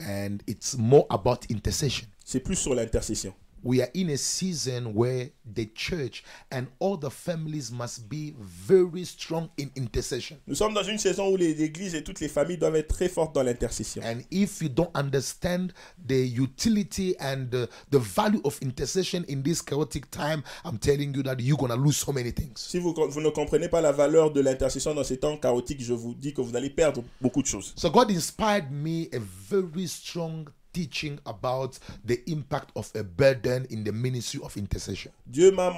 [0.00, 2.06] and it's more about intercession.
[2.24, 3.34] C'est plus sur l'intercession.
[3.64, 9.04] We are in a season where the church and all the families must be very
[9.04, 10.38] strong in intercession.
[10.46, 13.08] Nous sommes dans une saison où les églises et toutes les familles doivent être très
[13.08, 14.02] fortes dans l'intercession.
[14.04, 15.72] And if you don't understand
[16.06, 21.22] the utility and the, the value of intercession in this chaotic time, I'm telling you
[21.22, 22.56] that you're going to lose so many things.
[22.56, 25.94] Si vous, vous ne comprenez pas la valeur de l'intercession dans ces temps chaotiques, je
[25.94, 27.72] vous dis que vous allez perdre beaucoup de choses.
[27.76, 33.84] So God inspired me a very strong teaching about the impact of a burden in
[33.84, 35.10] the ministry of intercession.
[35.26, 35.70] Dieu m'a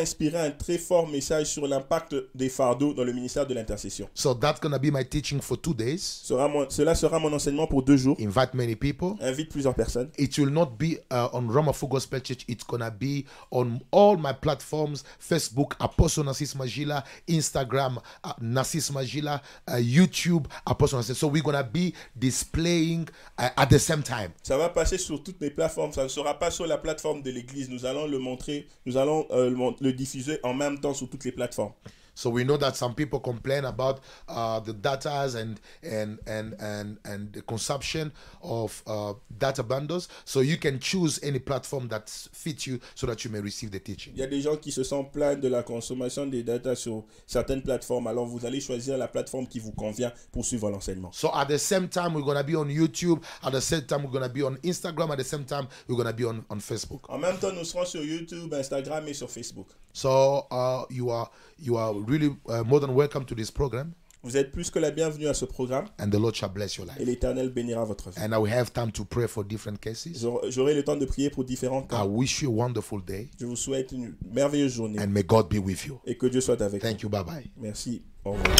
[0.00, 4.08] inspiré un très fort message sur l'impact des fardeaux dans le ministère de l'intercession.
[4.14, 6.02] So that's to be my teaching for two days.
[6.02, 8.16] Sera mon- Cela sera mon enseignement pour deux jours.
[8.20, 9.16] Invite many people.
[9.20, 10.10] Invite plusieurs personnes.
[10.18, 12.44] It will not be uh, on Ramafu Gospel Church.
[12.48, 19.40] It's gonna be on all my platforms: Facebook, Apostle Nassis Magila, Instagram, uh, Nassis Magila,
[19.68, 21.18] uh, YouTube, Apostle Nassis.
[21.18, 24.32] So we're gonna be displaying uh, at the same time.
[24.42, 25.92] Ça va passer sur toutes les plateformes.
[25.92, 27.68] Ça ne sera pas sur la plateforme de l'église.
[27.68, 28.66] Nous allons le montrer.
[28.84, 31.72] Nous allons euh, le, diffuser en même temps sur toutes les plateformes.
[32.16, 36.98] So we know that some people complain about uh, the datas and and and and
[37.04, 38.10] and the consumption
[38.42, 40.08] of uh, data bundles.
[40.24, 43.78] So you can choose any platform that fits you, so that you may receive the
[43.78, 44.14] teaching.
[44.14, 47.04] Il y a des gens qui se sentent plaindre de la consommation des data sur
[47.26, 48.06] certaines plateformes.
[48.06, 51.12] Alors vous allez choisir la plateforme qui vous convient pour suivre l'enseignement.
[51.12, 53.22] So at the same time, we're gonna be on YouTube.
[53.42, 55.10] At the same time, we're gonna be on Instagram.
[55.12, 57.10] At the same time, we're gonna be on, on Facebook.
[57.10, 59.68] En même temps, nous serons sur YouTube, Instagram et sur Facebook.
[59.96, 61.26] So uh, you are
[61.58, 63.92] you are really uh, more than welcome to this program,
[64.22, 66.86] Vous êtes plus que la bienvenue à ce programme and the Lord shall bless your
[66.86, 67.06] et life.
[67.08, 68.18] l'Éternel bénira votre vie.
[68.20, 70.22] And I will have time to pray for different cases.
[70.50, 72.04] J'aurai le temps de prier pour différents I cas.
[72.04, 75.56] wish you a wonderful day, Je vous souhaite une merveilleuse journée and may God be
[75.64, 75.98] with you.
[76.04, 76.86] et que Dieu soit avec vous.
[76.90, 77.08] Thank you.
[77.08, 77.50] Bye bye.
[77.56, 78.02] Merci.
[78.22, 78.54] Au revoir.